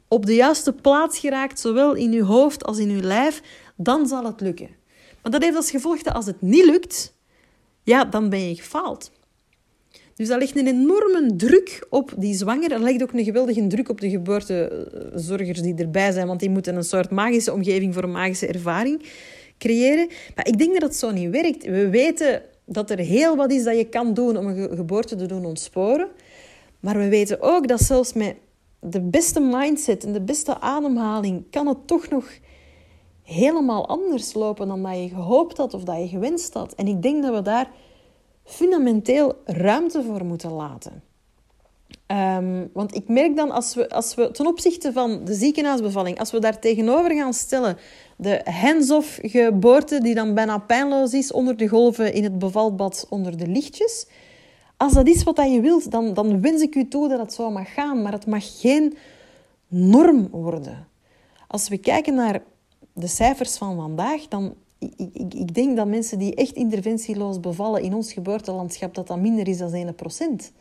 [0.10, 3.42] op de juiste plaats geraakt, zowel in je hoofd als in je lijf,
[3.76, 4.70] dan zal het lukken.
[5.22, 7.14] Maar dat heeft als gevolg dat als het niet lukt,
[7.84, 9.12] ja, dan ben je gefaald.
[10.16, 12.70] Dus dat legt een enorme druk op die zwanger.
[12.70, 16.76] Dat legt ook een geweldige druk op de geboortezorgers die erbij zijn, want die moeten
[16.76, 19.04] een soort magische omgeving voor een magische ervaring
[19.58, 20.08] creëren.
[20.36, 21.66] Maar ik denk dat het zo niet werkt.
[21.66, 25.26] We weten dat er heel wat is dat je kan doen om een geboorte te
[25.26, 26.08] doen ontsporen.
[26.80, 28.36] Maar we weten ook dat zelfs met
[28.80, 32.26] de beste mindset en de beste ademhaling kan het toch nog
[33.24, 36.74] helemaal anders lopen dan dat je gehoopt had of dat je gewenst had.
[36.74, 37.72] En ik denk dat we daar
[38.44, 41.04] fundamenteel ruimte voor moeten laten.
[42.06, 46.32] Ehm, want ik merk dan als we, als we ten opzichte van de ziekenhuisbevalling, als
[46.32, 47.78] we daar tegenover gaan stellen
[48.18, 53.38] de hands-off geboorte die dan bijna pijnloos is onder de golven in het bevalbad onder
[53.38, 54.08] de lichtjes,
[54.80, 57.52] als dat is wat je wilt, dan, dan wens ik u toe dat het zo
[57.52, 58.02] mag gaan.
[58.02, 58.98] Maar het mag geen
[59.68, 60.88] norm worden.
[61.48, 62.44] Als we kijken naar
[62.94, 67.82] de cijfers van vandaag, dan ik, ik, ik denk dat mensen die echt interventieloos bevallen
[67.82, 69.94] in ons geboortelandschap, dat dat minder is dan
[70.42, 70.54] 1%.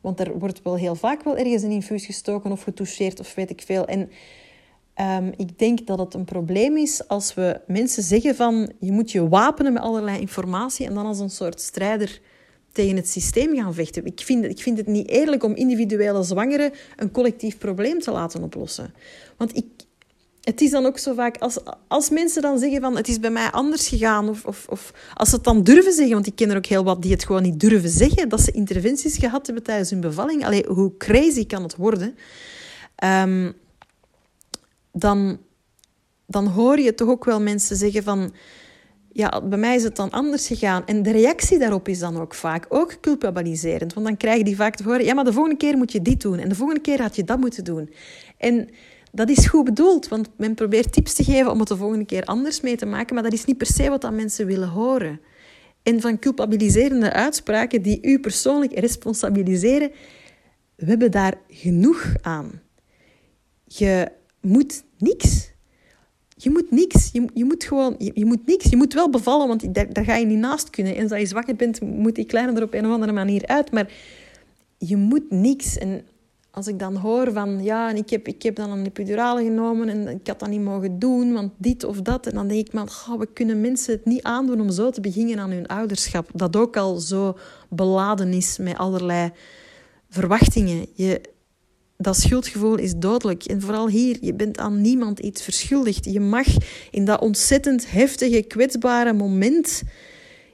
[0.00, 3.50] Want er wordt wel heel vaak wel ergens een infuus gestoken of getoucheerd of weet
[3.50, 3.86] ik veel.
[3.86, 4.10] En
[5.00, 9.10] um, ik denk dat het een probleem is als we mensen zeggen van je moet
[9.10, 12.20] je wapenen met allerlei informatie en dan als een soort strijder
[12.72, 14.06] tegen het systeem gaan vechten.
[14.06, 18.42] Ik vind, ik vind het niet eerlijk om individuele zwangeren een collectief probleem te laten
[18.42, 18.94] oplossen.
[19.36, 19.64] Want ik,
[20.40, 23.30] het is dan ook zo vaak, als, als mensen dan zeggen van het is bij
[23.30, 26.50] mij anders gegaan, of, of, of als ze het dan durven zeggen, want ik ken
[26.50, 29.64] er ook heel wat die het gewoon niet durven zeggen, dat ze interventies gehad hebben
[29.64, 30.44] tijdens hun bevalling.
[30.44, 32.16] Allee, hoe crazy kan het worden?
[33.04, 33.52] Um,
[34.92, 35.38] dan,
[36.26, 38.32] dan hoor je toch ook wel mensen zeggen van
[39.12, 40.86] ja, bij mij is het dan anders gegaan.
[40.86, 43.94] En de reactie daarop is dan ook vaak ook culpabiliserend.
[43.94, 46.02] Want dan krijg je die vaak te horen, ja, maar de volgende keer moet je
[46.02, 46.38] dit doen.
[46.38, 47.90] En de volgende keer had je dat moeten doen.
[48.36, 48.68] En
[49.12, 52.24] dat is goed bedoeld, want men probeert tips te geven om het de volgende keer
[52.24, 53.14] anders mee te maken.
[53.14, 55.20] Maar dat is niet per se wat dat mensen willen horen.
[55.82, 59.90] En van culpabiliserende uitspraken die u persoonlijk responsabiliseren,
[60.76, 62.60] we hebben daar genoeg aan.
[63.64, 65.50] Je moet niks
[66.42, 67.10] je moet niks.
[67.12, 68.64] Je, je moet gewoon, je, moet niks.
[68.64, 70.96] Je moet wel bevallen, want daar, daar ga je niet naast kunnen.
[70.96, 73.72] En als je zwakker bent, moet die kleine er op een of andere manier uit.
[73.72, 73.92] Maar
[74.78, 75.78] je moet niks.
[75.78, 76.02] En
[76.50, 79.88] als ik dan hoor van, ja, en ik heb, ik heb dan een epidurale genomen
[79.88, 82.26] en ik had dat niet mogen doen, want dit of dat.
[82.26, 85.38] En dan denk ik, man, we kunnen mensen het niet aandoen om zo te beginnen
[85.38, 86.30] aan hun ouderschap.
[86.34, 87.36] Dat ook al zo
[87.68, 89.30] beladen is met allerlei
[90.08, 90.86] verwachtingen.
[90.94, 91.20] Je,
[92.00, 93.44] dat schuldgevoel is dodelijk.
[93.44, 96.04] En vooral hier, je bent aan niemand iets verschuldigd.
[96.04, 96.46] Je mag
[96.90, 99.82] in dat ontzettend heftige, kwetsbare moment,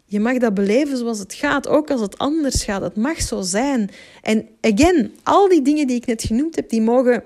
[0.04, 2.82] je mag dat beleven zoals het gaat, ook als het anders gaat.
[2.82, 3.90] Het mag zo zijn.
[4.22, 7.22] En again, al die dingen die ik net genoemd heb, die mogen...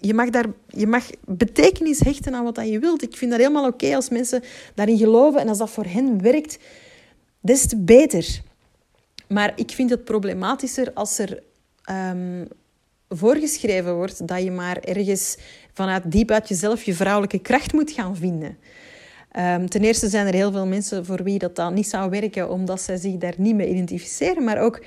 [0.00, 3.02] Je mag, daar, je mag betekenis hechten aan wat je wilt.
[3.02, 4.42] Ik vind dat helemaal oké als mensen
[4.74, 6.58] daarin geloven en als dat voor hen werkt,
[7.40, 8.40] des te beter.
[9.28, 11.42] Maar ik vind het problematischer als er
[11.90, 12.48] um,
[13.16, 15.36] voorgeschreven wordt dat je maar ergens
[15.72, 18.56] vanuit diep uit jezelf je vrouwelijke kracht moet gaan vinden.
[19.38, 22.50] Um, ten eerste zijn er heel veel mensen voor wie dat dan niet zou werken,
[22.50, 24.44] omdat zij zich daar niet mee identificeren.
[24.44, 24.80] Maar ook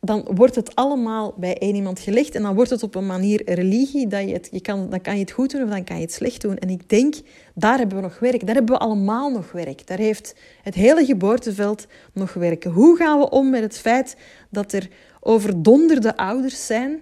[0.00, 3.42] dan wordt het allemaal bij één iemand gelegd en dan wordt het op een manier
[3.44, 4.06] religie.
[4.06, 6.12] Dat je je kan, dan kan je het goed doen of dan kan je het
[6.12, 6.58] slecht doen.
[6.58, 7.14] En ik denk,
[7.54, 8.46] daar hebben we nog werk.
[8.46, 9.86] Daar hebben we allemaal nog werk.
[9.86, 12.64] Daar heeft het hele geboorteveld nog werk.
[12.64, 14.16] Hoe gaan we om met het feit
[14.50, 14.88] dat er
[15.20, 17.00] overdonderde ouders zijn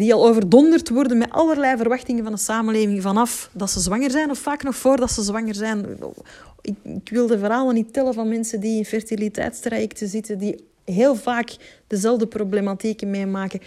[0.00, 4.30] die al overdonderd worden met allerlei verwachtingen van de samenleving vanaf dat ze zwanger zijn
[4.30, 5.86] of vaak nog voordat ze zwanger zijn.
[6.60, 11.16] Ik, ik wil de verhalen niet tellen van mensen die in fertiliteitstrajecten zitten, die heel
[11.16, 13.60] vaak dezelfde problematieken meemaken.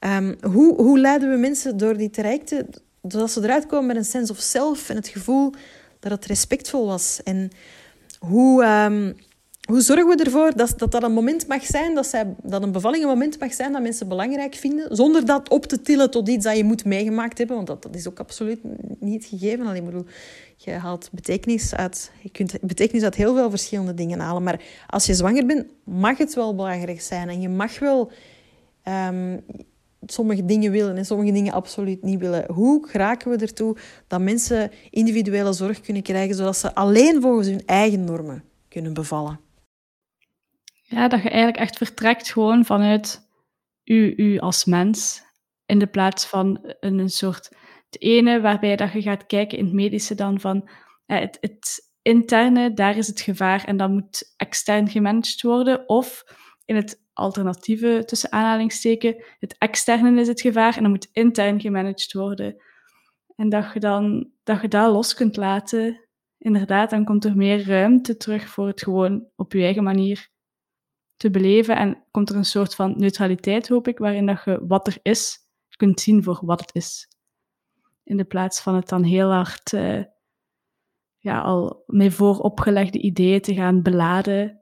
[0.00, 2.68] Um, hoe, hoe leiden we mensen door die trajecten,
[3.08, 5.52] zodat ze eruit komen met een sense of self en het gevoel
[6.00, 7.20] dat het respectvol was?
[7.24, 7.50] En
[8.18, 8.64] hoe...
[8.64, 9.16] Um,
[9.70, 12.72] hoe zorgen we ervoor dat, dat dat een moment mag zijn, dat, zij, dat een
[12.72, 16.28] bevalling een moment mag zijn dat mensen belangrijk vinden, zonder dat op te tillen tot
[16.28, 18.58] iets dat je moet meegemaakt hebben, want dat, dat is ook absoluut
[18.98, 19.66] niet gegeven.
[19.66, 20.04] Alleen, bedoel,
[20.56, 25.06] je haalt betekenis uit, je kunt betekenis uit heel veel verschillende dingen halen, maar als
[25.06, 28.10] je zwanger bent, mag het wel belangrijk zijn en je mag wel
[29.08, 29.40] um,
[30.06, 32.52] sommige dingen willen en sommige dingen absoluut niet willen.
[32.52, 37.62] Hoe geraken we ertoe dat mensen individuele zorg kunnen krijgen, zodat ze alleen volgens hun
[37.66, 39.40] eigen normen kunnen bevallen?
[40.90, 43.28] Ja, dat je eigenlijk echt vertrekt gewoon vanuit
[43.84, 45.22] u, u als mens.
[45.66, 47.48] In de plaats van een, een soort
[47.90, 50.68] het ene waarbij dat je gaat kijken in het medische dan van
[51.06, 55.88] het, het interne, daar is het gevaar en dat moet extern gemanaged worden.
[55.88, 56.24] Of
[56.64, 62.12] in het alternatieve, tussen aanhalingsteken, het externe is het gevaar en dat moet intern gemanaged
[62.12, 62.62] worden.
[63.36, 67.66] En dat je dan dat je dat los kunt laten, inderdaad, dan komt er meer
[67.66, 70.30] ruimte terug voor het gewoon op je eigen manier
[71.20, 71.76] te beleven.
[71.76, 75.38] En komt er een soort van neutraliteit, hoop ik, waarin dat je wat er is,
[75.76, 77.08] kunt zien voor wat het is.
[78.04, 80.02] In de plaats van het dan heel hard uh,
[81.18, 84.60] ja, al met vooropgelegde ideeën te gaan beladen.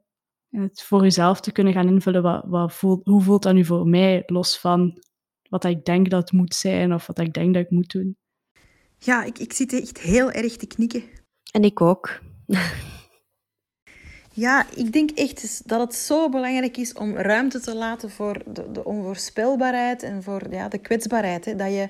[0.50, 2.22] En het voor jezelf te kunnen gaan invullen.
[2.22, 5.02] Wat, wat voelt, hoe voelt dat nu voor mij, los van
[5.48, 8.16] wat ik denk dat het moet zijn of wat ik denk dat ik moet doen.
[8.98, 11.02] Ja, ik, ik zit echt heel erg te knikken.
[11.52, 12.20] En ik ook.
[14.38, 18.72] Ja, ik denk echt dat het zo belangrijk is om ruimte te laten voor de,
[18.72, 21.44] de onvoorspelbaarheid en voor ja, de kwetsbaarheid.
[21.44, 21.56] Hè.
[21.56, 21.88] Dat je,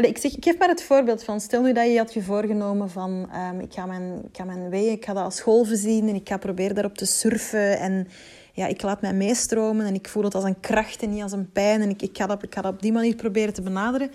[0.00, 2.90] ik, zeg, ik geef maar het voorbeeld van, stel nu dat je had je voorgenomen
[2.90, 6.08] van, um, ik, ga mijn, ik ga mijn weeën, ik ga dat als golven zien
[6.08, 8.08] en ik ga proberen daarop te surfen en
[8.52, 11.32] ja, ik laat mij meestromen en ik voel het als een kracht en niet als
[11.32, 13.62] een pijn en ik, ik, ga, dat, ik ga dat op die manier proberen te
[13.62, 14.10] benaderen.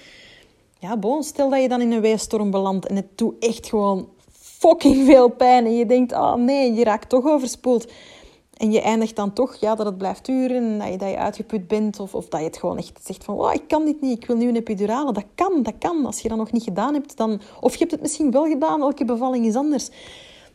[0.80, 4.16] Ja, bon, stel dat je dan in een weestorm belandt en het doet echt gewoon
[4.60, 5.66] fucking veel pijn.
[5.66, 7.92] En je denkt, oh nee, je raakt toch overspoeld.
[8.58, 11.68] En je eindigt dan toch ja, dat het blijft duren, dat je, dat je uitgeput
[11.68, 12.00] bent.
[12.00, 14.28] Of, of dat je het gewoon echt zegt van, oh, ik kan dit niet, ik
[14.28, 15.14] wil nu een epidurale.
[15.14, 16.06] Dat kan, dat kan.
[16.06, 17.42] Als je dat nog niet gedaan hebt, dan...
[17.60, 19.90] Of je hebt het misschien wel gedaan, elke bevalling is anders.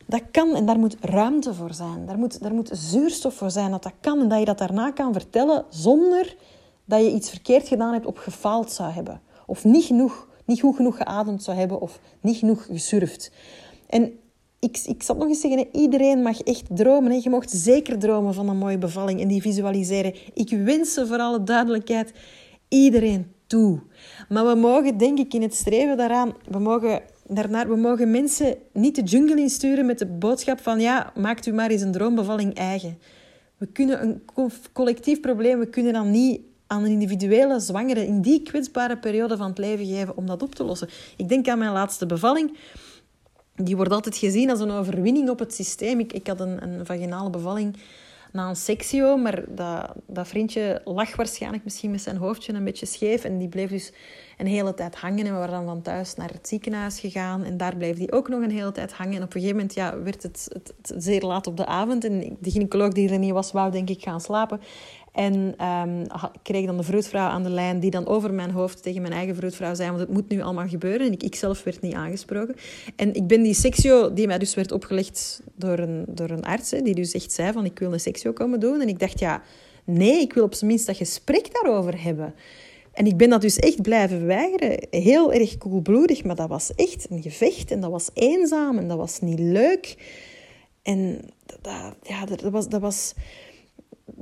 [0.05, 2.05] Dat kan en daar moet ruimte voor zijn.
[2.05, 4.19] Daar moet, daar moet zuurstof voor zijn dat dat kan.
[4.19, 6.35] En dat je dat daarna kan vertellen zonder
[6.85, 9.21] dat je iets verkeerd gedaan hebt of gefaald zou hebben.
[9.45, 13.31] Of niet, genoeg, niet goed genoeg geademd zou hebben of niet genoeg gesurfd.
[13.93, 14.19] En
[14.59, 17.21] ik, ik zal nog eens zeggen, iedereen mag echt dromen.
[17.21, 20.13] Je mocht zeker dromen van een mooie bevalling en die visualiseren.
[20.33, 22.11] Ik wens ze voor alle duidelijkheid
[22.67, 23.79] iedereen toe.
[24.29, 28.55] Maar we mogen, denk ik, in het streven daaraan, we mogen, daarnaar, we mogen mensen
[28.71, 32.53] niet de jungle insturen met de boodschap van ja, maakt u maar eens een droombevalling
[32.53, 32.97] eigen.
[33.57, 34.21] We kunnen een
[34.73, 39.47] collectief probleem, we kunnen dan niet aan een individuele zwangere in die kwetsbare periode van
[39.47, 40.89] het leven geven om dat op te lossen.
[41.17, 42.57] Ik denk aan mijn laatste bevalling
[43.55, 45.99] die wordt altijd gezien als een overwinning op het systeem.
[45.99, 47.77] Ik, ik had een, een vaginale bevalling
[48.33, 52.85] na een sectio, maar dat, dat vriendje lag waarschijnlijk misschien met zijn hoofdje een beetje
[52.85, 53.91] scheef en die bleef dus
[54.37, 55.25] een hele tijd hangen.
[55.25, 58.29] En we waren dan van thuis naar het ziekenhuis gegaan en daar bleef die ook
[58.29, 59.15] nog een hele tijd hangen.
[59.15, 62.03] En op een gegeven moment ja, werd het, het, het zeer laat op de avond
[62.05, 64.61] en de gynaecoloog die er niet was, wou denk ik gaan slapen.
[65.13, 66.05] En um,
[66.41, 69.35] kreeg dan de vroedvrouw aan de lijn die dan over mijn hoofd tegen mijn eigen
[69.35, 71.07] vroedvrouw zei, want het moet nu allemaal gebeuren.
[71.07, 72.55] En ik, ik zelf werd niet aangesproken.
[72.95, 76.69] En ik ben die sectio, die mij dus werd opgelegd door een, door een arts,
[76.69, 78.81] die dus echt zei van ik wil een sectio komen doen.
[78.81, 79.41] En ik dacht, ja,
[79.83, 82.33] nee, ik wil op zijn minst dat gesprek daarover hebben.
[82.93, 84.87] En ik ben dat dus echt blijven weigeren.
[84.89, 87.71] Heel erg koelbloedig, maar dat was echt een gevecht.
[87.71, 89.95] En dat was eenzaam en dat was niet leuk.
[90.81, 91.19] En
[91.61, 92.69] dat, ja, dat was...
[92.69, 93.13] Dat was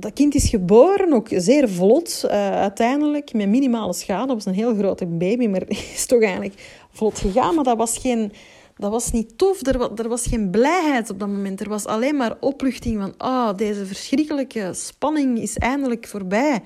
[0.02, 4.26] dat kind is geboren, ook zeer vlot uh, uiteindelijk, met minimale schade.
[4.26, 7.54] Dat was een heel grote baby, maar is toch eigenlijk vlot gegaan.
[7.54, 8.32] Maar dat was, geen,
[8.76, 11.60] dat was niet tof, er was, geen blijheid op dat moment.
[11.60, 16.62] Er was alleen maar opluchting van, oh, deze verschrikkelijke spanning is eindelijk voorbij.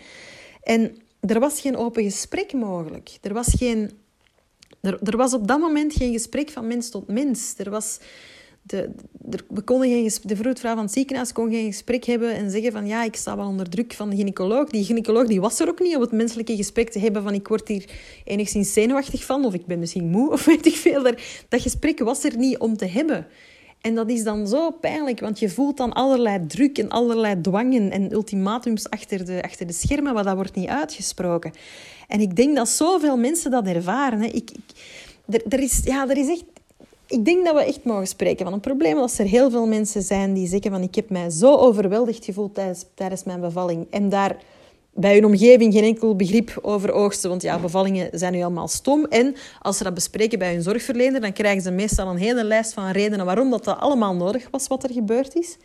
[0.63, 3.19] En er was geen open gesprek mogelijk.
[3.23, 3.91] Er was, geen,
[4.81, 7.55] er, er was op dat moment geen gesprek van mens tot mens.
[7.57, 7.99] Er was
[8.67, 8.91] de,
[9.49, 12.87] we konden geen, de vroedvrouw van het ziekenhuis kon geen gesprek hebben en zeggen van
[12.87, 14.69] ja, ik sta wel onder druk van de gynaecoloog.
[14.69, 17.49] Die gynaecoloog die was er ook niet om het menselijke gesprek te hebben van ik
[17.49, 17.85] word hier
[18.25, 21.03] enigszins zenuwachtig van of ik ben misschien moe of weet ik veel.
[21.49, 23.27] Dat gesprek was er niet om te hebben.
[23.81, 27.91] En dat is dan zo pijnlijk, want je voelt dan allerlei druk en allerlei dwangen
[27.91, 31.53] en ultimatums achter de, achter de schermen, maar dat wordt niet uitgesproken.
[32.09, 34.21] En ik denk dat zoveel mensen dat ervaren.
[34.21, 34.27] Hè.
[34.27, 34.51] Ik,
[35.29, 36.45] er, er, is, ja, er is echt
[37.07, 40.03] ik denk dat we echt mogen spreken van een probleem als er heel veel mensen
[40.03, 44.09] zijn die zeggen van ik heb mij zo overweldigd gevoeld tijdens, tijdens mijn bevalling en
[44.09, 44.37] daar
[44.97, 49.05] bij hun omgeving geen enkel begrip over oogsten, want ja, bevallingen zijn nu allemaal stom.
[49.05, 52.73] En als ze dat bespreken bij hun zorgverlener, dan krijgen ze meestal een hele lijst
[52.73, 55.57] van redenen waarom dat, dat allemaal nodig was wat er gebeurd is.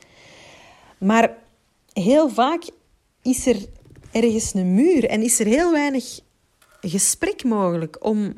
[0.97, 1.37] Maar
[1.93, 2.63] heel vaak
[3.21, 3.57] is er
[4.11, 6.19] ergens een muur en is er heel weinig
[6.81, 8.33] gesprek mogelijk om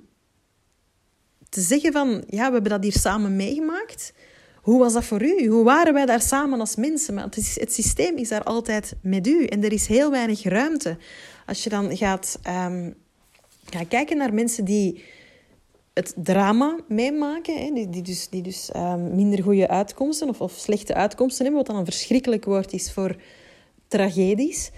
[1.53, 4.13] te zeggen van, ja, we hebben dat hier samen meegemaakt.
[4.55, 5.47] Hoe was dat voor u?
[5.47, 7.13] Hoe waren wij daar samen als mensen?
[7.13, 10.97] Maar het, het systeem is daar altijd met u en er is heel weinig ruimte.
[11.45, 12.95] Als je dan gaat, um,
[13.87, 15.03] kijken naar mensen die
[15.93, 20.51] het drama meemaken, hè, die, die dus, die dus um, minder goede uitkomsten of, of
[20.51, 23.15] slechte uitkomsten hebben, wat dan een verschrikkelijk woord is voor
[23.87, 24.71] tragedies.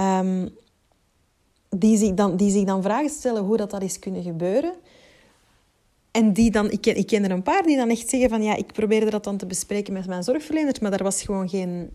[0.00, 0.48] Um,
[1.68, 4.74] die, zich dan, die zich dan vragen stellen hoe dat, dat is kunnen gebeuren.
[6.10, 8.42] En die dan, ik ken, ik ken er een paar die dan echt zeggen van
[8.42, 11.90] ja, ik probeerde dat dan te bespreken met mijn zorgverleners, maar daar was gewoon geen,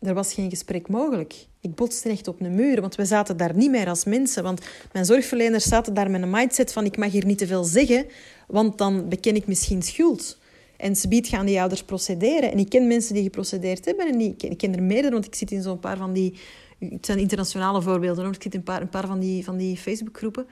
[0.00, 1.34] er was geen gesprek mogelijk.
[1.60, 4.42] Ik botste echt op een muur, want we zaten daar niet meer als mensen.
[4.42, 4.60] Want
[4.92, 8.06] mijn zorgverleners zaten daar met een mindset van ik mag hier niet te veel zeggen,
[8.46, 10.38] want dan beken ik misschien schuld.
[10.76, 12.52] En biedt gaan die ouders procederen.
[12.52, 15.34] En ik ken mensen die geprocedeerd hebben en die, ik ken er meerdere, want ik
[15.34, 16.38] zit in zo'n paar van die...
[16.78, 18.34] Het zijn internationale voorbeelden, hoor.
[18.34, 20.46] ik zit in een paar, een paar van die, van die Facebookgroepen.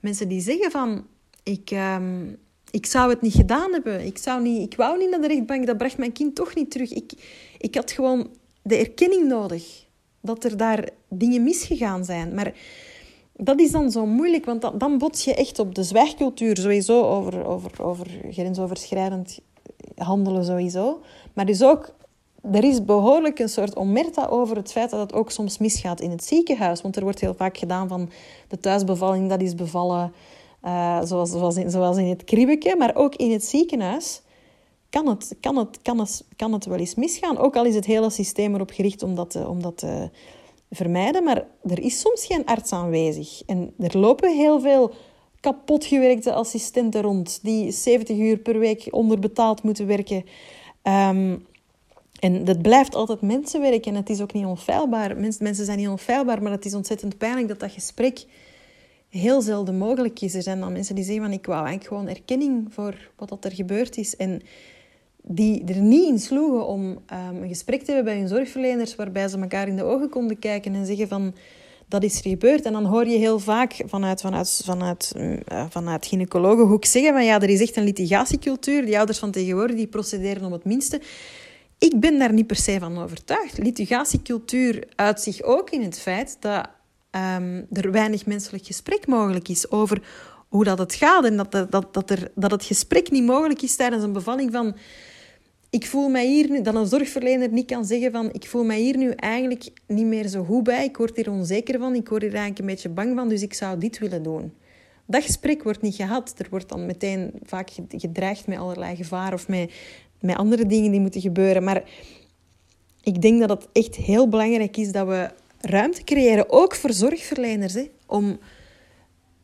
[0.00, 1.06] Mensen die zeggen van
[1.42, 2.38] ik, um,
[2.70, 4.06] ik zou het niet gedaan hebben.
[4.06, 5.66] Ik, zou niet, ik wou niet naar de rechtbank.
[5.66, 6.92] Dat bracht mijn kind toch niet terug.
[6.92, 7.12] Ik,
[7.58, 8.30] ik had gewoon
[8.62, 9.86] de erkenning nodig.
[10.20, 12.34] Dat er daar dingen misgegaan zijn.
[12.34, 12.54] Maar
[13.36, 17.02] dat is dan zo moeilijk, want dan, dan bots je echt op de zwijgcultuur sowieso
[17.02, 19.40] over, over, over grensoverschrijdend
[19.96, 21.00] handelen sowieso.
[21.32, 21.94] Maar dus ook,
[22.52, 26.10] er is behoorlijk een soort omerta over het feit dat het ook soms misgaat in
[26.10, 26.80] het ziekenhuis.
[26.80, 28.10] Want er wordt heel vaak gedaan van
[28.48, 30.12] de thuisbevalling, dat is bevallen
[30.64, 34.22] uh, zoals, in, in het kriebeke, maar ook in het ziekenhuis
[34.90, 37.38] kan het, kan, het, kan, het, kan het wel eens misgaan.
[37.38, 40.10] Ook al is het hele systeem erop gericht om dat, om dat te
[40.70, 41.24] vermijden.
[41.24, 43.42] Maar er is soms geen arts aanwezig.
[43.46, 44.92] En er lopen heel veel
[45.40, 50.24] kapotgewerkte assistenten rond die 70 uur per week onderbetaald moeten werken.
[50.82, 51.36] Ehm,
[52.20, 55.16] en dat blijft altijd mensenwerk en het is ook niet onfeilbaar.
[55.16, 58.24] mensen zijn niet onfeilbaar, maar het is ontzettend pijnlijk dat dat gesprek
[59.20, 60.34] heel zelden mogelijk is.
[60.34, 63.44] Er zijn dan mensen die zeggen van ik wou eigenlijk gewoon erkenning voor wat dat
[63.44, 64.16] er gebeurd is.
[64.16, 64.42] En
[65.22, 69.28] die er niet in sloegen om um, een gesprek te hebben bij hun zorgverleners waarbij
[69.28, 71.34] ze elkaar in de ogen konden kijken en zeggen van
[71.88, 72.64] dat is er gebeurd.
[72.64, 77.40] En dan hoor je heel vaak vanuit, vanuit, vanuit, uh, vanuit gynaecologenhoek zeggen van ja,
[77.40, 78.84] er is echt een litigatiecultuur.
[78.84, 81.00] Die ouders van tegenwoordig die procederen om het minste.
[81.78, 83.58] Ik ben daar niet per se van overtuigd.
[83.58, 86.68] Litigatiecultuur uit zich ook in het feit dat
[87.16, 90.02] um, er weinig menselijk gesprek mogelijk is over
[90.48, 91.24] hoe dat het gaat.
[91.24, 94.76] En dat, dat, dat, er, dat het gesprek niet mogelijk is tijdens een bevalling van...
[95.70, 96.62] Ik voel mij hier nu...
[96.62, 98.32] Dat een zorgverlener niet kan zeggen van...
[98.32, 100.84] Ik voel mij hier nu eigenlijk niet meer zo goed bij.
[100.84, 101.94] Ik word hier onzeker van.
[101.94, 103.28] Ik word hier eigenlijk een beetje bang van.
[103.28, 104.52] Dus ik zou dit willen doen.
[105.06, 106.34] Dat gesprek wordt niet gehad.
[106.36, 109.72] Er wordt dan meteen vaak gedreigd met allerlei gevaar of met,
[110.20, 111.64] met andere dingen die moeten gebeuren.
[111.64, 111.82] Maar
[113.02, 115.30] ik denk dat het echt heel belangrijk is dat we
[115.62, 118.38] ruimte creëren, ook voor zorgverleners, hè, om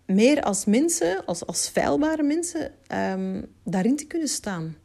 [0.06, 4.76] meer als mensen, als, als feilbare mensen, um, daarin te kunnen staan.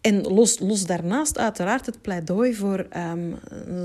[0.00, 3.36] En los, los daarnaast uiteraard het pleidooi voor een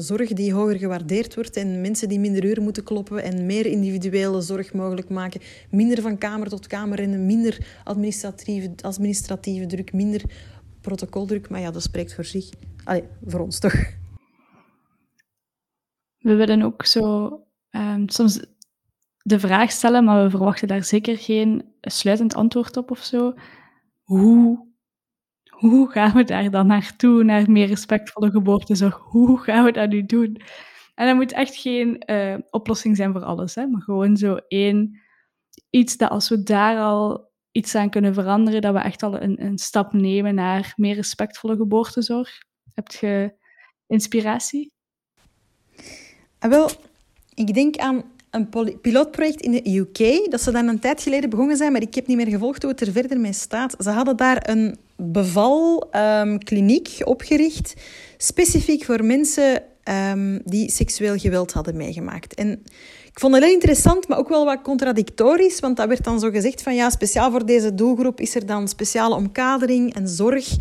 [0.01, 4.41] zorg die hoger gewaardeerd wordt en mensen die minder uren moeten kloppen en meer individuele
[4.41, 5.41] zorg mogelijk maken.
[5.69, 10.21] Minder van kamer tot kamer rennen, minder administratieve, administratieve druk, minder
[10.81, 11.49] protocoldruk.
[11.49, 12.49] Maar ja, dat spreekt voor zich.
[12.83, 13.75] Allee, voor ons toch
[16.25, 17.25] we willen ook zo
[17.71, 18.45] um, soms
[19.21, 23.33] de vraag stellen, maar we verwachten daar zeker geen sluitend antwoord op of zo.
[24.01, 24.67] Hoe,
[25.49, 28.95] hoe gaan we daar dan naartoe, naar meer respectvolle geboortezorg?
[28.95, 30.41] Hoe gaan we dat nu doen?
[30.95, 35.01] En dat moet echt geen uh, oplossing zijn voor alles, hè, maar gewoon zo één
[35.69, 39.43] iets dat als we daar al iets aan kunnen veranderen, dat we echt al een,
[39.45, 42.29] een stap nemen naar meer respectvolle geboortezorg.
[42.73, 43.35] Heb je
[43.87, 44.74] inspiratie?
[46.45, 46.69] Ah, wel,
[47.33, 48.49] ik denk aan een
[48.81, 52.07] pilootproject in de UK, dat ze dan een tijd geleden begonnen zijn, maar ik heb
[52.07, 53.75] niet meer gevolgd hoe het er verder mee staat.
[53.79, 57.73] Ze hadden daar een bevalkliniek um, opgericht,
[58.17, 59.63] specifiek voor mensen
[60.11, 62.33] um, die seksueel geweld hadden meegemaakt.
[62.33, 62.63] En
[63.05, 66.29] ik vond het heel interessant, maar ook wel wat contradictorisch, want dat werd dan zo
[66.29, 70.55] gezegd van ja, speciaal voor deze doelgroep is er dan speciale omkadering en zorg.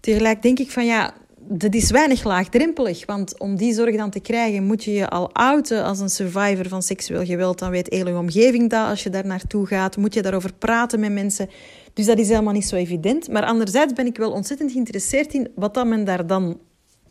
[0.00, 1.14] Tegelijk denk ik van ja,
[1.52, 5.32] dat is weinig laagdrempelig, want om die zorg dan te krijgen moet je je al
[5.32, 7.58] outen als een survivor van seksueel geweld.
[7.58, 11.12] Dan weet hele omgeving dat als je daar naartoe gaat, moet je daarover praten met
[11.12, 11.48] mensen.
[11.94, 13.28] Dus dat is helemaal niet zo evident.
[13.28, 16.58] Maar anderzijds ben ik wel ontzettend geïnteresseerd in wat dat men daar dan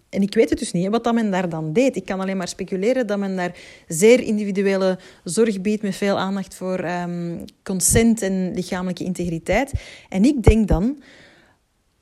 [0.10, 1.96] en ik weet het dus niet, wat dat men daar dan deed.
[1.96, 6.56] Ik kan alleen maar speculeren dat men daar zeer individuele zorg biedt met veel aandacht
[6.56, 9.74] voor um, consent en lichamelijke integriteit.
[10.10, 11.02] En ik denk dan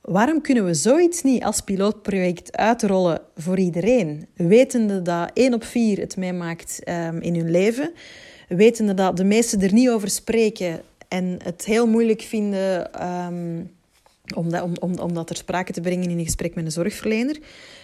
[0.07, 4.27] Waarom kunnen we zoiets niet als pilootproject uitrollen voor iedereen?
[4.35, 7.93] Wetende dat 1 op 4 het meemaakt um, in hun leven.
[8.47, 13.71] Wetende dat de meesten er niet over spreken en het heel moeilijk vinden um,
[14.35, 16.71] om, dat, om, om, om dat ter sprake te brengen in een gesprek met een
[16.71, 17.37] zorgverlener.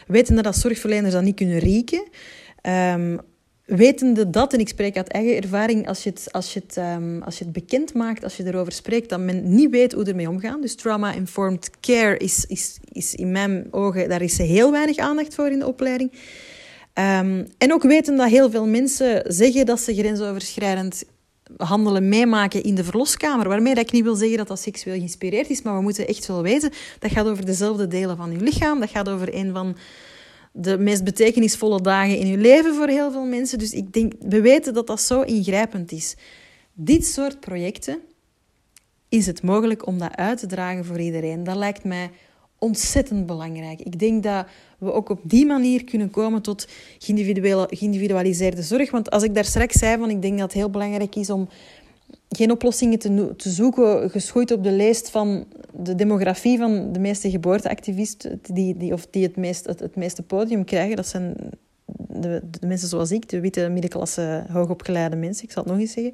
[0.07, 2.03] Wetende dat zorgverleners dat niet kunnen rieken.
[2.62, 3.19] Um,
[3.65, 7.21] wetende dat, en ik spreek uit eigen ervaring, als je, het, als, je het, um,
[7.21, 10.30] als je het bekend maakt, als je erover spreekt, dat men niet weet hoe ermee
[10.30, 10.62] omgaan.
[10.62, 15.49] Dus trauma-informed care is, is, is in mijn ogen, daar is heel weinig aandacht voor
[15.49, 16.12] in de opleiding.
[16.99, 21.04] Um, en ook weten dat heel veel mensen zeggen dat ze grensoverschrijdend
[21.58, 23.47] handelen meemaken in de verloskamer.
[23.47, 26.28] Waarmee dat ik niet wil zeggen dat dat seksueel geïnspireerd is, maar we moeten echt
[26.28, 28.80] wel weten, dat gaat over dezelfde delen van je lichaam.
[28.80, 29.76] Dat gaat over een van
[30.56, 33.60] de meest betekenisvolle dagen in je leven voor heel veel mensen.
[33.60, 36.16] Dus ik denk, we weten dat dat zo ingrijpend is.
[36.74, 38.00] Dit soort projecten
[39.10, 41.44] is het mogelijk om dat uit te dragen voor iedereen.
[41.44, 42.10] Dat lijkt mij
[42.58, 43.82] ontzettend belangrijk.
[43.82, 44.46] Ik denk dat
[44.78, 46.68] we ook op die manier kunnen komen tot
[47.70, 48.92] geïndividualiseerde zorg.
[48.92, 51.48] Want als ik daar straks zei van ik denk dat het heel belangrijk is om
[52.36, 57.30] geen oplossingen te, te zoeken, geschoeid op de lijst van de demografie van de meeste
[57.30, 60.96] geboorteactivisten die, die, of die het, meest, het, meeste podium krijgen.
[60.96, 61.36] Dat zijn
[62.08, 65.91] de, de, mensen zoals ik, de witte middenklasse hoogopgeleide mensen, ik zal het nog eens
[65.91, 66.13] zeggen.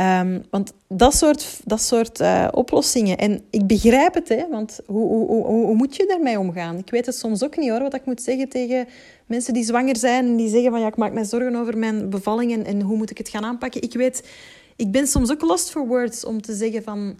[0.00, 5.08] Um, want dat soort, dat soort uh, oplossingen, en ik begrijp het, hè, want hoe,
[5.08, 6.78] hoe, hoe, hoe moet je daarmee omgaan?
[6.78, 8.86] Ik weet het soms ook niet hoor, wat ik moet zeggen tegen
[9.26, 12.10] mensen die zwanger zijn en die zeggen van ja, ik maak me zorgen over mijn
[12.10, 13.82] bevalling en, en hoe moet ik het gaan aanpakken.
[13.82, 14.22] Ik weet
[14.76, 17.18] ik ben soms ook lost for words om te zeggen van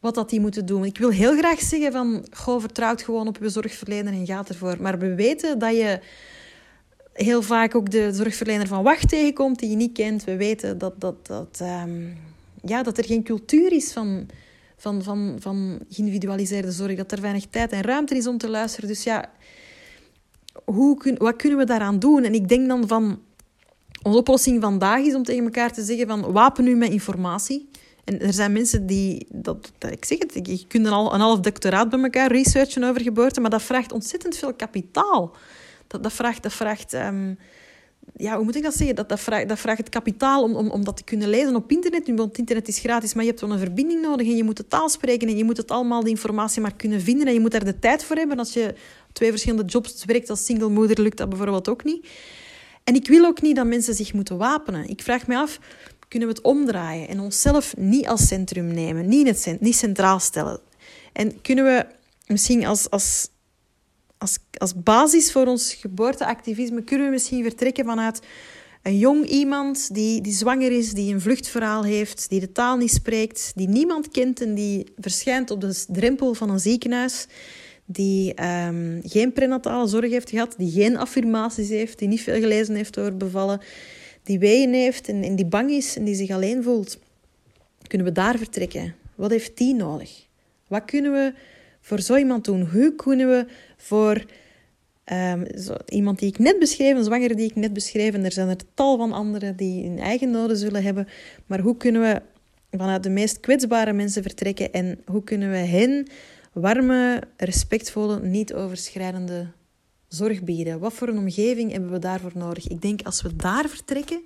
[0.00, 0.84] wat dat die moeten doen.
[0.84, 4.76] Ik wil heel graag zeggen van, goh, vertrouw gewoon op je zorgverlener en gaat ervoor.
[4.80, 6.00] Maar we weten dat je
[7.12, 10.24] heel vaak ook de zorgverlener van wacht tegenkomt die je niet kent.
[10.24, 12.16] We weten dat, dat, dat, um,
[12.62, 14.26] ja, dat er geen cultuur is van,
[14.76, 16.96] van, van, van geïndividualiseerde zorg.
[16.96, 18.88] Dat er weinig tijd en ruimte is om te luisteren.
[18.88, 19.30] Dus ja,
[20.64, 22.24] hoe kun, wat kunnen we daaraan doen?
[22.24, 23.20] En ik denk dan van...
[24.02, 26.32] Onze oplossing vandaag is om tegen elkaar te zeggen van...
[26.32, 27.68] Wapen u met informatie.
[28.04, 29.26] En er zijn mensen die...
[29.30, 33.02] Dat, dat ik zeg het, je kunt een, een half doctoraat bij elkaar researchen over
[33.02, 35.36] geboorte, maar dat vraagt ontzettend veel kapitaal.
[35.86, 36.42] Dat, dat vraagt...
[36.42, 37.38] Dat vraagt um,
[38.16, 38.96] ja, hoe moet ik dat zeggen?
[38.96, 41.70] Dat, dat, vraagt, dat vraagt het kapitaal om, om, om dat te kunnen lezen op
[41.70, 42.10] internet.
[42.14, 44.66] Want internet is gratis, maar je hebt wel een verbinding nodig en je moet de
[44.66, 47.50] taal spreken en je moet het allemaal, die informatie maar kunnen vinden en je moet
[47.50, 48.38] daar de tijd voor hebben.
[48.38, 48.74] Als je
[49.12, 52.06] twee verschillende jobs werkt als single moeder, lukt dat bijvoorbeeld ook niet.
[52.84, 54.88] En ik wil ook niet dat mensen zich moeten wapenen.
[54.88, 55.58] Ik vraag me af,
[56.08, 60.60] kunnen we het omdraaien en onszelf niet als centrum nemen, niet, het, niet centraal stellen?
[61.12, 61.86] En kunnen we
[62.26, 63.28] misschien als, als
[64.24, 68.20] als, als basis voor ons geboorteactivisme kunnen we misschien vertrekken vanuit
[68.82, 72.90] een jong iemand die, die zwanger is, die een vluchtverhaal heeft, die de taal niet
[72.90, 77.26] spreekt, die niemand kent en die verschijnt op de drempel van een ziekenhuis,
[77.84, 82.74] die um, geen prenatale zorg heeft gehad, die geen affirmaties heeft, die niet veel gelezen
[82.74, 83.60] heeft over bevallen,
[84.22, 86.98] die weeën heeft en, die bang is en die zich alleen voelt.
[87.86, 88.94] Kunnen we daar vertrekken?
[89.14, 90.26] Wat heeft die nodig?
[90.68, 91.32] Wat kunnen we
[91.80, 92.68] voor zo iemand doen?
[92.72, 94.24] Hoe kunnen we voor
[95.12, 98.32] um, zo, iemand die ik net beschreef, een zwangere die ik net beschreef, en er
[98.32, 101.08] zijn er tal van anderen die hun eigen noden zullen hebben,
[101.46, 102.22] maar hoe kunnen we
[102.76, 106.06] vanuit de meest kwetsbare mensen vertrekken en hoe kunnen we hen
[106.54, 109.52] warme, respectvolle, niet overschrijdende
[110.08, 110.80] zorg bieden?
[110.80, 112.68] Wat voor een omgeving hebben we daarvoor nodig?
[112.68, 114.22] Ik denk als we daar vertrekken,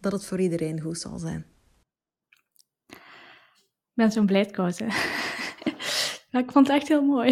[0.00, 1.46] dat het voor iedereen goed zal zijn.
[2.88, 4.86] Ik ben zo'n blijdkoos, hè.
[6.38, 7.30] ik vond het echt heel mooi.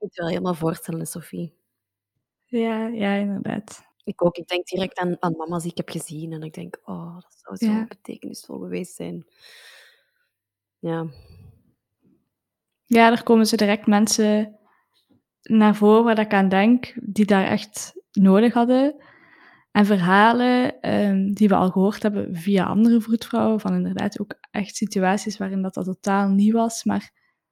[0.00, 1.54] Ik het wel helemaal voorstellen, Sophie.
[2.44, 3.82] Ja, ja, inderdaad.
[4.04, 4.36] Ik ook.
[4.36, 6.32] Ik denk direct aan, aan mama's die ik heb gezien.
[6.32, 7.86] En ik denk, oh, dat zou zo ja.
[7.86, 9.26] betekenisvol geweest zijn.
[10.78, 11.06] Ja.
[12.92, 14.58] Ja, er komen ze direct mensen
[15.42, 18.94] naar voren waar ik aan denk, die daar echt nodig hadden.
[19.70, 24.76] En verhalen um, die we al gehoord hebben via andere vroedvrouwen, van inderdaad ook echt
[24.76, 27.10] situaties waarin dat, dat totaal nieuw was, maar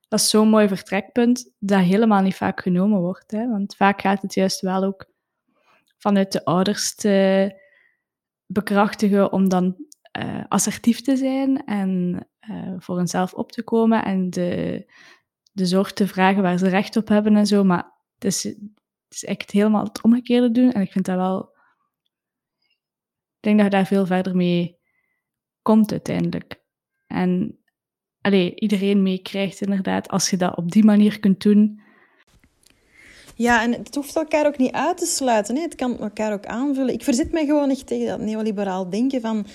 [0.09, 3.31] dat is zo'n mooi vertrekpunt dat helemaal niet vaak genomen wordt.
[3.31, 3.49] Hè?
[3.49, 5.11] Want vaak gaat het juist wel ook
[5.99, 7.53] vanuit de ouders te
[8.47, 9.77] bekrachtigen om dan
[10.19, 12.21] uh, assertief te zijn en
[12.51, 14.85] uh, voor hunzelf op te komen en de,
[15.59, 17.65] de zorg te vragen waar ze recht op hebben en zo.
[17.65, 18.57] Maar het is, het
[19.09, 20.73] is echt helemaal het omgekeerde doen.
[20.73, 21.57] En ik vind dat wel...
[23.37, 24.79] Ik denk dat je daar veel verder mee
[25.63, 26.63] komt uiteindelijk.
[27.07, 27.59] En
[28.21, 31.81] allee, iedereen meekrijgt, inderdaad, als je dat op die manier kunt doen.
[33.35, 35.57] Ja, en het hoeft elkaar ook niet uit te sluiten.
[35.57, 35.63] Hè.
[35.63, 36.95] Het kan elkaar ook aanvullen.
[36.95, 39.47] Ik verzet mij gewoon echt tegen dat neoliberaal denken van...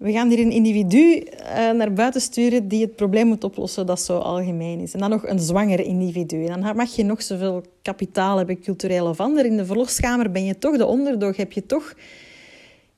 [0.00, 4.00] We gaan hier een individu uh, naar buiten sturen die het probleem moet oplossen dat
[4.00, 4.92] zo algemeen is.
[4.92, 6.44] En dan nog een zwanger individu.
[6.44, 9.46] En dan mag je nog zoveel kapitaal hebben, cultureel of ander.
[9.46, 11.36] In de verloskamer ben je toch de onderdog.
[11.36, 11.94] Heb je toch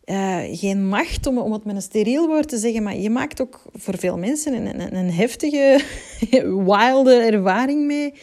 [0.04, 3.40] uh, geen macht, om, om het met een steriel woord te zeggen, maar je maakt
[3.40, 5.80] ook voor veel mensen een, een, een heftige,
[6.64, 8.14] wilde ervaring mee.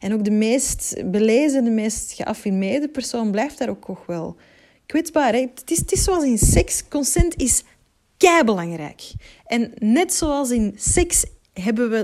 [0.00, 4.36] En ook de meest belezen, de meest geaffirmeerde persoon blijft daar ook nog wel
[4.86, 5.34] kwetsbaar.
[5.34, 7.64] Het, is, het is zoals in seks, consent is
[8.20, 9.12] kei belangrijk.
[9.46, 11.98] En net zoals in seks hebben we,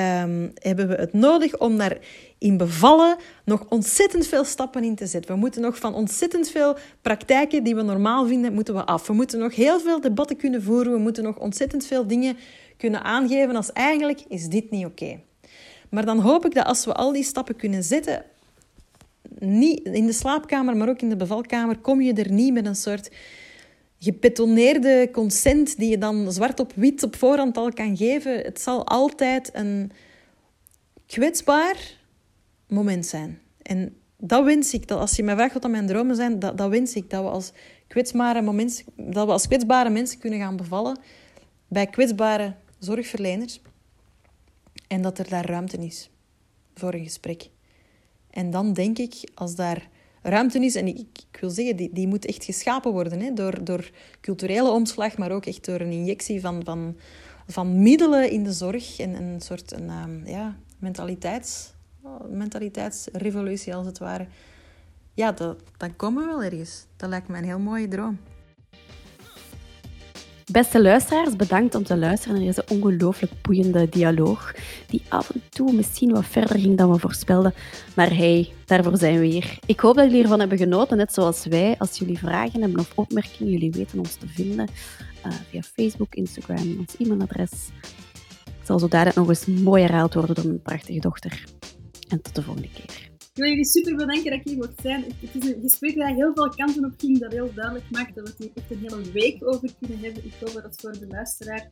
[0.00, 1.98] um, hebben we het nodig om daar
[2.38, 5.34] in bevallen nog ontzettend veel stappen in te zetten.
[5.34, 9.06] We moeten nog van ontzettend veel praktijken die we normaal vinden, moeten we af.
[9.06, 10.92] We moeten nog heel veel debatten kunnen voeren.
[10.92, 12.36] We moeten nog ontzettend veel dingen
[12.76, 15.20] kunnen aangeven als eigenlijk is dit niet oké.
[15.90, 18.24] Maar dan hoop ik dat als we al die stappen kunnen zetten,
[19.38, 22.76] niet in de slaapkamer, maar ook in de bevalkamer, kom je er niet met een
[22.76, 23.10] soort
[24.00, 28.38] gepetonneerde consent die je dan zwart op wit op voorhand al kan geven.
[28.38, 29.92] Het zal altijd een
[31.06, 31.96] kwetsbaar,
[32.68, 33.40] moment zijn.
[33.62, 36.70] En dat wens ik, dat als je mij vraagt wat mijn dromen zijn, dat, dat
[36.70, 37.10] wens ik.
[37.10, 37.52] Dat we, als
[37.86, 40.98] kwetsbare momenten, dat we als kwetsbare mensen kunnen gaan bevallen
[41.68, 43.60] bij kwetsbare zorgverleners.
[44.88, 46.10] En dat er daar ruimte is
[46.74, 47.48] voor een gesprek.
[48.30, 49.88] En dan denk ik, als daar
[50.22, 53.90] ruimte is, en ik, wil zeggen, die, die moet echt geschapen worden hè, door, door
[54.20, 56.96] culturele omslag, maar ook echt door een injectie van, van,
[57.46, 61.72] van middelen in de zorg en een soort een, um, ja, mentaliteits
[62.28, 64.26] mentaliteitsrevolutie als het ware.
[65.14, 66.86] Ja, dat, dan komen we wel ergens.
[66.96, 68.18] Dat lijkt me een heel mooie droom.
[70.52, 74.54] Beste luisteraars, bedankt om te luisteren naar deze ongelooflijk boeiende dialoog,
[74.86, 77.54] die af en toe misschien wat verder ging dan we voorspelden.
[77.96, 79.58] Maar hey, daarvoor zijn we hier.
[79.66, 81.74] Ik hoop dat jullie ervan hebben genoten, net zoals wij.
[81.78, 84.68] Als jullie vragen hebben of opmerkingen, jullie weten ons te vinden.
[85.26, 87.50] uh, via Facebook, Instagram, ons e-mailadres.
[88.58, 91.44] Het zal zo dadelijk nog eens mooi herhaald worden door mijn prachtige dochter.
[92.08, 93.09] En tot de volgende keer.
[93.40, 95.04] Wil jullie super bedanken dat ik hier mocht zijn.
[95.04, 98.24] Het is een gesprek dat heel veel kanten op ging, dat heel duidelijk maakt dat
[98.24, 100.24] we het hier echt een hele week over kunnen hebben.
[100.24, 101.68] Ik hoop dat het voor de luisteraar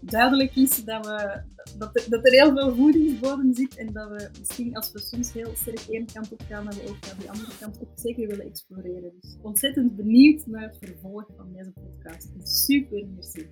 [0.00, 1.42] duidelijk is dat, we,
[1.78, 5.32] dat, er, dat er heel veel voedingsbodem zit en dat we misschien als we soms
[5.32, 8.26] heel sterk één kant op gaan, dat we ook naar die andere kant ook zeker
[8.26, 9.12] willen exploreren.
[9.20, 12.30] Dus ontzettend benieuwd naar het vervolg van deze podcast.
[12.42, 13.48] Super merci.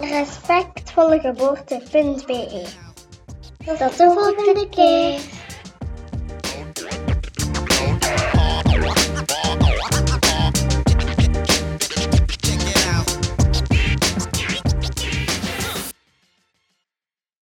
[0.00, 2.66] respectvollegeboorte.be.
[3.64, 5.20] Tot de volgende keer.